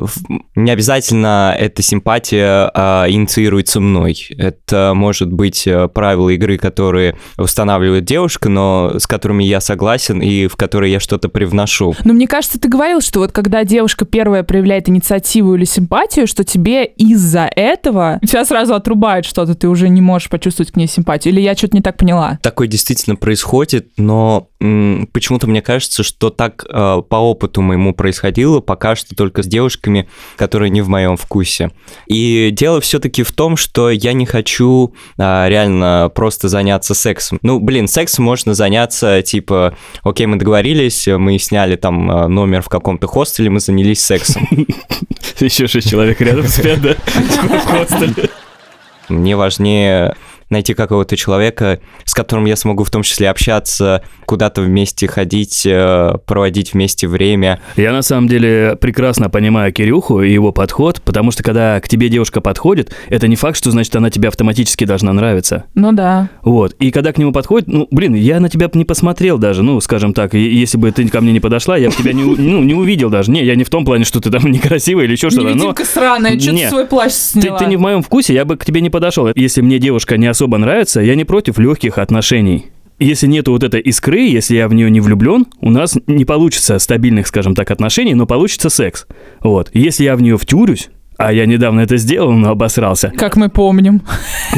не 0.55 0.71
обязательно 0.71 1.55
эта 1.55 1.83
симпатия 1.83 2.71
а, 2.73 3.05
инициируется 3.07 3.79
мной. 3.79 4.25
Это 4.35 4.93
может 4.95 5.31
быть 5.31 5.67
э, 5.67 5.87
правила 5.87 6.29
игры, 6.29 6.57
которые 6.57 7.15
устанавливает 7.37 8.05
девушка, 8.05 8.49
но 8.49 8.93
с 8.97 9.05
которыми 9.05 9.43
я 9.43 9.61
согласен 9.61 10.19
и 10.19 10.47
в 10.47 10.55
которые 10.55 10.93
я 10.93 10.99
что-то 10.99 11.29
привношу. 11.29 11.93
Но 12.05 12.13
мне 12.13 12.27
кажется, 12.27 12.59
ты 12.59 12.67
говорил, 12.67 13.01
что 13.01 13.19
вот 13.19 13.31
когда 13.31 13.63
девушка 13.65 14.05
первая 14.05 14.41
проявляет 14.41 14.89
инициативу 14.89 15.53
или 15.53 15.65
симпатию, 15.65 16.25
что 16.25 16.43
тебе 16.43 16.85
из-за 16.85 17.51
этого 17.55 18.19
тебя 18.27 18.43
сразу 18.45 18.73
отрубает 18.73 19.25
что-то, 19.25 19.53
ты 19.53 19.67
уже 19.67 19.89
не 19.89 20.01
можешь 20.01 20.22
почувствовать 20.29 20.71
к 20.71 20.75
ней 20.75 20.87
симпатию. 20.87 21.33
Или 21.33 21.41
я 21.41 21.55
что-то 21.55 21.75
не 21.75 21.81
так 21.81 21.97
поняла? 21.97 22.39
Такое 22.41 22.67
действительно 22.67 23.15
происходит, 23.15 23.89
но 23.97 24.49
м- 24.59 25.07
почему-то 25.11 25.47
мне 25.47 25.61
кажется, 25.61 26.03
что 26.03 26.29
так 26.29 26.65
э, 26.69 27.01
по 27.07 27.15
опыту 27.15 27.61
моему 27.61 27.93
происходило 27.93 28.59
пока 28.59 28.95
что 28.95 29.15
только 29.15 29.43
с 29.43 29.47
девушками, 29.47 30.07
которые 30.37 30.69
не 30.69 30.81
в 30.81 30.89
моем 30.89 31.17
вкусе. 31.17 31.71
И 32.07 32.49
дело 32.51 32.81
все-таки 32.81 33.23
в 33.23 33.31
том, 33.31 33.57
что 33.57 33.89
я 33.89 34.13
не 34.13 34.25
хочу 34.25 34.93
э, 35.17 35.49
реально 35.49 36.11
просто 36.13 36.49
заняться 36.49 36.93
сексом. 36.93 37.39
Ну, 37.41 37.59
блин, 37.59 37.87
сексом 37.87 38.25
можно 38.25 38.53
заняться, 38.53 39.21
типа, 39.21 39.75
окей, 40.03 40.25
мы 40.27 40.37
договорились, 40.37 41.07
мы 41.07 41.37
сняли 41.39 41.75
там 41.75 42.09
э, 42.11 42.27
номер 42.27 42.61
в 42.61 42.69
каком-то 42.69 43.07
хостеле, 43.07 43.49
мы 43.49 43.59
занялись 43.59 44.01
сексом. 44.01 44.47
Еще 45.39 45.67
шесть 45.67 45.89
человек 45.89 46.21
рядом 46.21 46.47
спят, 46.47 46.81
да? 46.81 46.95
В 47.05 47.65
хостеле. 47.67 48.29
Мне 49.09 49.35
важнее 49.35 50.15
найти 50.49 50.73
какого-то 50.73 51.15
человека, 51.17 51.79
с 52.05 52.13
которым 52.13 52.45
я 52.45 52.55
смогу 52.55 52.83
в 52.83 52.89
том 52.91 53.03
числе 53.03 53.29
общаться, 53.29 54.03
куда-то 54.25 54.61
вместе 54.61 55.07
ходить, 55.07 55.65
э, 55.65 56.13
проводить 56.25 56.73
вместе 56.73 57.07
время. 57.07 57.59
Я 57.75 57.91
на 57.91 58.01
самом 58.01 58.27
деле 58.27 58.77
прекрасно 58.79 59.29
понимаю 59.29 59.71
Кирюху 59.73 60.21
и 60.21 60.31
его 60.31 60.51
подход, 60.51 61.01
потому 61.03 61.31
что 61.31 61.43
когда 61.43 61.79
к 61.79 61.87
тебе 61.87 62.09
девушка 62.09 62.41
подходит, 62.41 62.93
это 63.09 63.27
не 63.27 63.35
факт, 63.35 63.57
что 63.57 63.71
значит 63.71 63.95
она 63.95 64.09
тебе 64.09 64.27
автоматически 64.29 64.85
должна 64.85 65.13
нравиться. 65.13 65.65
Ну 65.75 65.91
да. 65.91 66.29
Вот. 66.43 66.73
И 66.79 66.91
когда 66.91 67.11
к 67.13 67.17
нему 67.17 67.31
подходит, 67.31 67.67
ну, 67.67 67.87
блин, 67.91 68.13
я 68.13 68.39
на 68.39 68.49
тебя 68.49 68.67
бы 68.67 68.77
не 68.77 68.85
посмотрел 68.85 69.37
даже, 69.37 69.63
ну, 69.63 69.79
скажем 69.81 70.13
так, 70.13 70.33
если 70.33 70.77
бы 70.77 70.91
ты 70.91 71.07
ко 71.07 71.21
мне 71.21 71.31
не 71.31 71.39
подошла, 71.39 71.77
я 71.77 71.89
бы 71.89 71.95
тебя 71.95 72.13
не, 72.13 72.23
ну, 72.23 72.63
не 72.63 72.73
увидел 72.73 73.09
даже. 73.09 73.31
Не, 73.31 73.43
я 73.43 73.55
не 73.55 73.63
в 73.63 73.69
том 73.69 73.85
плане, 73.85 74.03
что 74.05 74.19
ты 74.19 74.29
там 74.29 74.43
некрасивая 74.51 75.05
или 75.05 75.11
еще 75.13 75.29
что-то. 75.29 75.49
но- 75.49 75.53
Невидимка 75.53 75.85
сраная, 75.85 76.39
что 76.39 76.51
ты 76.51 76.67
свой 76.69 76.85
плащ 76.85 77.11
Ты, 77.11 77.41
сняла? 77.41 77.57
ты 77.59 77.65
не 77.65 77.75
в 77.77 77.79
моем 77.81 78.01
вкусе, 78.01 78.33
я 78.33 78.45
бы 78.45 78.57
к 78.57 78.65
тебе 78.65 78.81
не 78.81 78.89
подошел. 78.89 79.29
Если 79.35 79.61
мне 79.61 79.79
девушка 79.79 80.17
не 80.17 80.27
особо 80.33 80.57
нравится, 80.57 80.99
я 80.99 81.15
не 81.15 81.25
против 81.25 81.59
легких 81.59 81.99
отношений. 81.99 82.65
Если 82.99 83.27
нету 83.27 83.51
вот 83.51 83.63
этой 83.63 83.81
искры, 83.81 84.21
если 84.21 84.55
я 84.55 84.67
в 84.67 84.73
нее 84.73 84.89
не 84.89 84.99
влюблен, 84.99 85.45
у 85.61 85.69
нас 85.69 85.95
не 86.07 86.25
получится 86.25 86.79
стабильных, 86.79 87.27
скажем 87.27 87.53
так, 87.53 87.69
отношений, 87.69 88.15
но 88.15 88.25
получится 88.25 88.69
секс. 88.69 89.05
Вот. 89.41 89.69
Если 89.73 90.03
я 90.03 90.15
в 90.15 90.21
нее 90.21 90.37
втюрюсь, 90.37 90.89
а 91.17 91.31
я 91.31 91.45
недавно 91.45 91.81
это 91.81 91.97
сделал, 91.97 92.31
но 92.31 92.49
обосрался. 92.49 93.11
Как 93.15 93.35
мы 93.35 93.49
помним. 93.49 94.01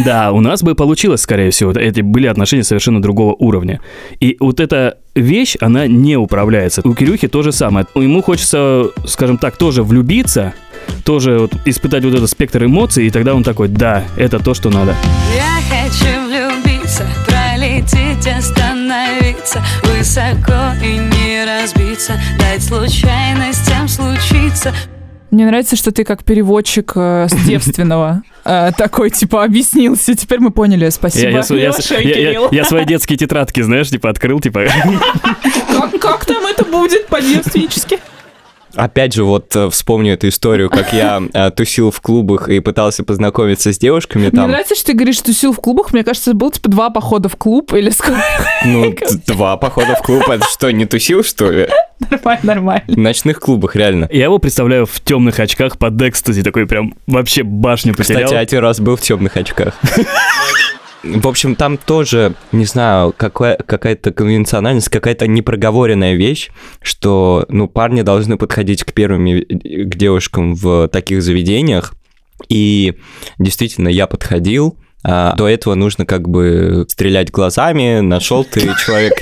Да, 0.05 0.33
у 0.33 0.41
нас 0.41 0.61
бы 0.61 0.75
получилось, 0.75 1.21
скорее 1.21 1.51
всего. 1.51 1.71
Эти 1.71 2.01
были 2.01 2.27
отношения 2.27 2.63
совершенно 2.63 3.01
другого 3.01 3.33
уровня. 3.33 3.79
И 4.19 4.35
вот 4.41 4.59
эта 4.59 4.97
вещь, 5.15 5.55
она 5.61 5.87
не 5.87 6.17
управляется. 6.17 6.81
У 6.83 6.93
Кирюхи 6.93 7.29
то 7.29 7.43
же 7.43 7.53
самое. 7.53 7.85
Ему 7.95 8.21
хочется, 8.21 8.89
скажем 9.05 9.37
так, 9.37 9.55
тоже 9.55 9.83
влюбиться, 9.83 10.53
тоже 11.03 11.37
вот 11.39 11.53
испытать 11.65 12.03
вот 12.03 12.13
этот 12.13 12.29
спектр 12.29 12.65
эмоций, 12.65 13.07
и 13.07 13.09
тогда 13.09 13.33
он 13.35 13.43
такой, 13.43 13.67
да, 13.67 14.03
это 14.17 14.39
то, 14.39 14.53
что 14.53 14.69
надо. 14.69 14.95
Я 15.35 15.59
хочу 15.69 16.27
влюбиться, 16.27 17.05
пролететь, 17.27 18.27
остановиться 18.27 19.63
Высоко 19.83 20.73
и 20.83 20.97
не 20.97 21.45
разбиться 21.45 22.13
Дать 22.39 22.63
случайностям 22.63 23.87
случиться 23.87 24.73
Мне 25.31 25.45
нравится, 25.45 25.75
что 25.75 25.91
ты 25.91 26.03
как 26.03 26.23
переводчик 26.23 26.91
э, 26.95 27.27
с 27.29 27.33
девственного 27.45 28.21
э, 28.45 28.71
такой, 28.77 29.09
типа, 29.09 29.43
объяснился. 29.43 30.15
Теперь 30.15 30.39
мы 30.39 30.51
поняли. 30.51 30.89
Спасибо, 30.89 31.29
Я, 31.29 31.43
я, 31.49 31.55
я, 31.55 31.67
Лёша 31.69 31.95
и 31.95 32.07
я- 32.07 32.15
я- 32.19 32.29
Кирилл. 32.31 32.47
я 32.51 32.65
свои 32.65 32.85
детские 32.85 33.17
тетрадки, 33.17 33.61
знаешь, 33.61 33.89
типа 33.89 34.09
открыл, 34.09 34.39
типа... 34.39 34.63
Как, 35.75 35.99
как 35.99 36.25
там 36.25 36.45
это 36.45 36.63
будет 36.63 37.07
по-девственнически? 37.07 37.99
Опять 38.75 39.13
же, 39.13 39.23
вот 39.23 39.55
э, 39.55 39.69
вспомню 39.69 40.13
эту 40.13 40.27
историю, 40.27 40.69
как 40.69 40.93
я 40.93 41.21
э, 41.33 41.51
тусил 41.51 41.91
в 41.91 42.01
клубах 42.01 42.49
и 42.49 42.59
пытался 42.59 43.03
познакомиться 43.03 43.71
с 43.71 43.77
девушками 43.77 44.23
Мне 44.23 44.31
там. 44.31 44.49
нравится, 44.49 44.75
что 44.75 44.87
ты 44.87 44.93
говоришь, 44.93 45.15
что 45.15 45.25
тусил 45.25 45.53
в 45.53 45.59
клубах. 45.59 45.93
Мне 45.93 46.03
кажется, 46.03 46.33
было, 46.33 46.51
типа, 46.51 46.69
два 46.69 46.89
похода 46.89 47.29
в 47.29 47.35
клуб 47.35 47.73
или 47.73 47.89
сколько. 47.89 48.21
Ну, 48.65 48.95
два 49.27 49.57
похода 49.57 49.95
в 49.95 50.01
клуб. 50.01 50.27
Это 50.29 50.45
что, 50.45 50.71
не 50.71 50.85
тусил, 50.85 51.23
что 51.23 51.51
ли? 51.51 51.67
Нормально, 52.09 52.41
нормально. 52.43 52.83
В 52.87 52.97
ночных 52.97 53.39
клубах, 53.39 53.75
реально. 53.75 54.07
Я 54.11 54.25
его 54.25 54.37
представляю 54.37 54.85
в 54.85 54.99
темных 55.01 55.39
очках 55.39 55.77
под 55.77 56.01
экстази, 56.01 56.43
такой 56.43 56.67
прям 56.67 56.93
вообще 57.07 57.43
башню 57.43 57.93
потерял. 57.95 58.25
Кстати, 58.25 58.39
один 58.41 58.59
раз 58.59 58.79
был 58.79 58.95
в 58.95 59.01
темных 59.01 59.37
очках. 59.37 59.73
В 61.05 61.27
общем, 61.27 61.55
там 61.55 61.77
тоже, 61.77 62.33
не 62.51 62.65
знаю, 62.65 63.13
какая- 63.15 63.57
какая-то 63.57 64.11
конвенциональность, 64.11 64.89
какая-то 64.89 65.27
непроговоренная 65.27 66.15
вещь, 66.15 66.49
что, 66.81 67.45
ну, 67.47 67.67
парни 67.67 68.01
должны 68.01 68.37
подходить 68.37 68.83
к 68.83 68.91
первым 68.91 69.27
э, 69.27 69.41
к 69.41 69.95
девушкам 69.95 70.55
в 70.55 70.87
таких 70.87 71.21
заведениях. 71.21 71.93
И 72.49 72.95
действительно, 73.37 73.87
я 73.87 74.07
подходил. 74.07 74.77
А 75.07 75.35
до 75.35 75.47
этого 75.47 75.75
нужно 75.75 76.05
как 76.05 76.27
бы 76.27 76.85
стрелять 76.89 77.29
глазами, 77.31 77.99
нашел 77.99 78.43
ты 78.43 78.61
человек. 78.83 79.13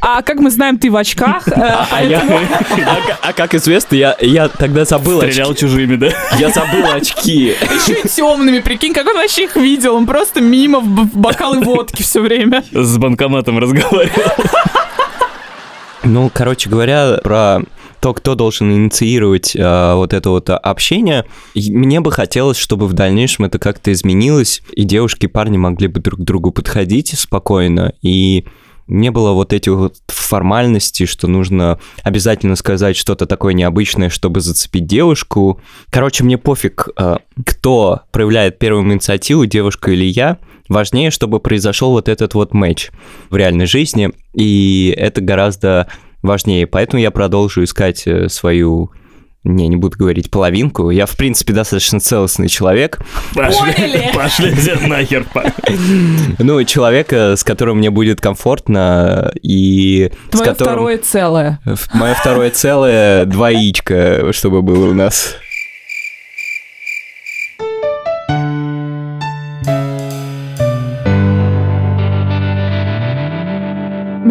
А 0.00 0.20
как 0.22 0.38
мы 0.40 0.50
знаем, 0.50 0.76
ты 0.78 0.90
в 0.90 0.96
очках. 0.96 1.48
э, 1.48 1.52
А 1.90 2.02
я- 2.02 2.22
а 3.22 3.32
как 3.32 3.54
известно, 3.54 3.94
я 3.96 4.16
я 4.20 4.48
тогда 4.48 4.84
забыл 4.84 5.18
Стрелял 5.22 5.50
очки. 5.52 5.60
чужими, 5.62 5.96
да? 5.96 6.08
Я 6.38 6.50
забыл 6.50 6.84
очки. 6.92 7.54
Еще 7.62 8.00
и 8.04 8.08
темными, 8.08 8.58
прикинь, 8.60 8.92
как 8.92 9.06
он 9.06 9.16
вообще 9.16 9.44
их 9.44 9.56
видел. 9.56 9.94
Он 9.96 10.06
просто 10.06 10.40
мимо 10.42 10.80
в 10.80 11.16
бокалы 11.16 11.60
водки 11.60 12.02
все 12.02 12.20
время. 12.20 12.62
С 12.72 12.98
банкоматом 12.98 13.58
разговаривал. 13.58 14.12
Ну, 16.02 16.30
короче 16.32 16.68
говоря, 16.68 17.18
про 17.24 17.60
то, 18.04 18.12
кто 18.12 18.34
должен 18.34 18.70
инициировать 18.70 19.56
э, 19.56 19.94
вот 19.94 20.12
это 20.12 20.28
вот 20.28 20.50
общение, 20.50 21.24
мне 21.54 22.00
бы 22.00 22.12
хотелось, 22.12 22.58
чтобы 22.58 22.86
в 22.86 22.92
дальнейшем 22.92 23.46
это 23.46 23.58
как-то 23.58 23.90
изменилось, 23.94 24.60
и 24.72 24.84
девушки 24.84 25.24
и 25.24 25.26
парни 25.26 25.56
могли 25.56 25.88
бы 25.88 26.00
друг 26.00 26.20
к 26.20 26.22
другу 26.22 26.50
подходить 26.50 27.18
спокойно, 27.18 27.94
и 28.02 28.44
не 28.88 29.10
было 29.10 29.32
вот 29.32 29.54
этих 29.54 29.72
вот 29.72 29.96
формальностей, 30.08 31.06
что 31.06 31.28
нужно 31.28 31.78
обязательно 32.02 32.56
сказать 32.56 32.94
что-то 32.94 33.24
такое 33.24 33.54
необычное, 33.54 34.10
чтобы 34.10 34.42
зацепить 34.42 34.86
девушку. 34.86 35.62
Короче, 35.88 36.24
мне 36.24 36.36
пофиг, 36.36 36.90
э, 36.98 37.16
кто 37.46 38.02
проявляет 38.12 38.58
первую 38.58 38.84
инициативу, 38.84 39.46
девушка 39.46 39.92
или 39.92 40.04
я. 40.04 40.36
Важнее, 40.68 41.10
чтобы 41.10 41.40
произошел 41.40 41.92
вот 41.92 42.10
этот 42.10 42.34
вот 42.34 42.52
матч 42.52 42.90
в 43.30 43.36
реальной 43.36 43.64
жизни, 43.64 44.10
и 44.34 44.94
это 44.94 45.22
гораздо 45.22 45.88
важнее. 46.24 46.66
Поэтому 46.66 47.00
я 47.00 47.10
продолжу 47.10 47.62
искать 47.62 48.06
э, 48.06 48.28
свою 48.28 48.90
не, 49.44 49.68
не 49.68 49.76
буду 49.76 49.98
говорить 49.98 50.30
половинку. 50.30 50.88
Я, 50.90 51.04
в 51.04 51.16
принципе, 51.16 51.52
достаточно 51.52 52.00
целостный 52.00 52.48
человек. 52.48 52.98
Пошли, 53.34 53.72
Поняли. 53.72 54.10
пошли 54.14 54.88
нахер. 54.88 55.26
Ну, 56.38 56.64
человека, 56.64 57.36
с 57.36 57.44
которым 57.44 57.78
мне 57.78 57.90
будет 57.90 58.22
комфортно 58.22 59.32
и 59.42 60.10
Твое 60.30 60.46
которым... 60.46 60.72
второе 60.72 60.98
целое. 60.98 61.60
Мое 61.92 62.14
второе 62.14 62.50
целое, 62.50 63.26
два 63.26 63.50
яичка, 63.50 64.32
чтобы 64.32 64.62
было 64.62 64.88
у 64.90 64.94
нас. 64.94 65.36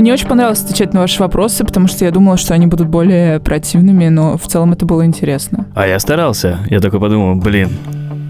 Мне 0.04 0.12
очень 0.12 0.28
понравилось 0.28 0.62
отвечать 0.62 0.94
на 0.94 1.00
ваши 1.00 1.18
вопросы, 1.22 1.64
потому 1.64 1.88
что 1.88 2.04
я 2.04 2.12
думала, 2.12 2.36
что 2.36 2.54
они 2.54 2.68
будут 2.68 2.90
более 2.90 3.40
противными, 3.40 4.10
но 4.10 4.38
в 4.38 4.46
целом 4.48 4.74
это 4.74 4.86
было 4.86 5.06
интересно. 5.06 5.66
А 5.76 5.88
я 5.88 5.98
старался. 5.98 6.60
Я 6.70 6.82
такой 6.82 7.00
подумал, 7.00 7.36
блин, 7.36 7.70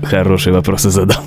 хорошие 0.04 0.54
вопросы 0.54 0.92
задал. 0.92 1.24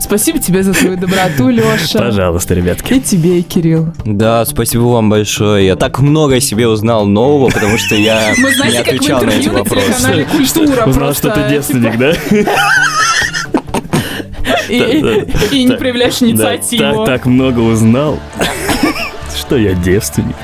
Спасибо 0.00 0.38
тебе 0.38 0.62
за 0.62 0.72
твою 0.72 0.96
доброту, 0.96 1.50
Леша. 1.50 1.98
Пожалуйста, 1.98 2.54
ребятки. 2.54 2.94
И 2.94 3.00
тебе, 3.00 3.40
и 3.40 3.42
Кирилл. 3.42 3.92
Да, 4.06 4.46
спасибо 4.46 4.84
вам 4.84 5.10
большое. 5.10 5.66
Я 5.66 5.76
так 5.76 5.98
много 6.00 6.36
о 6.36 6.40
себе 6.40 6.66
узнал 6.66 7.04
нового, 7.04 7.50
потому 7.50 7.76
что 7.76 7.96
я 7.96 8.32
Мы 8.38 8.48
не 8.48 8.54
знаете, 8.54 8.78
как 8.78 8.86
в 8.86 8.88
отвечал 8.94 9.22
на 9.22 9.28
эти 9.28 9.48
интервью 9.48 9.52
на 9.52 9.58
вопросы. 9.58 10.26
«Культура» 10.32 10.86
Узнал, 10.86 10.94
просто, 10.94 11.28
что 11.28 11.30
ты 11.32 11.50
девственник, 11.50 11.98
да? 11.98 12.14
И, 15.52 15.64
не 15.64 15.76
проявляешь 15.76 16.22
инициативу. 16.22 17.04
Так, 17.04 17.06
так 17.06 17.26
много 17.26 17.60
узнал, 17.60 18.18
что 19.38 19.56
я 19.56 19.74
девственник. 19.74 20.36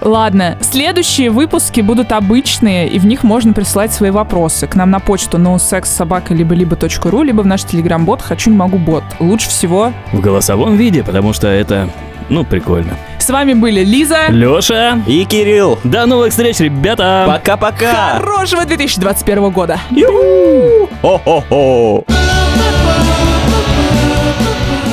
Ладно, 0.00 0.56
следующие 0.60 1.28
выпуски 1.30 1.80
будут 1.80 2.12
обычные, 2.12 2.88
и 2.88 3.00
в 3.00 3.06
них 3.06 3.24
можно 3.24 3.52
присылать 3.52 3.92
свои 3.92 4.10
вопросы 4.10 4.68
к 4.68 4.76
нам 4.76 4.90
на 4.90 5.00
почту 5.00 5.38
nosexsobaka 5.38 6.32
либо 6.34 6.54
либо.ру, 6.54 7.22
либо 7.22 7.40
в 7.42 7.46
наш 7.46 7.64
телеграм-бот 7.64 8.22
«Хочу, 8.22 8.50
не 8.50 8.56
могу, 8.56 8.78
бот». 8.78 9.02
Лучше 9.18 9.48
всего... 9.48 9.92
В 10.12 10.20
голосовом 10.20 10.76
виде, 10.76 11.02
потому 11.02 11.32
что 11.32 11.48
это, 11.48 11.90
ну, 12.28 12.44
прикольно. 12.44 12.96
С 13.18 13.28
вами 13.28 13.54
были 13.54 13.82
Лиза. 13.82 14.28
Лёша, 14.28 15.02
И 15.08 15.24
Кирилл. 15.24 15.80
до 15.82 16.06
новых 16.06 16.30
встреч, 16.30 16.60
ребята! 16.60 17.24
Пока-пока. 17.26 18.18
Хорошего 18.20 18.64
2021 18.64 19.50
года. 19.50 19.80
Хо-хо-хо. 21.02 22.04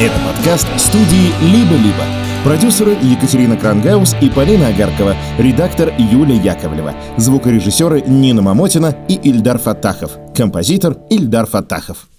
Это 0.01 0.15
подкаст 0.25 0.67
студии 0.77 1.31
«Либо-либо». 1.41 2.03
Продюсеры 2.43 2.97
Екатерина 3.01 3.55
Крангаус 3.55 4.13
и 4.19 4.29
Полина 4.29 4.67
Агаркова. 4.67 5.15
Редактор 5.37 5.93
Юлия 5.97 6.35
Яковлева. 6.35 6.93
Звукорежиссеры 7.15 8.01
Нина 8.01 8.41
Мамотина 8.41 8.93
и 9.07 9.13
Ильдар 9.13 9.57
Фатахов. 9.57 10.17
Композитор 10.35 10.97
Ильдар 11.09 11.45
Фатахов. 11.45 12.09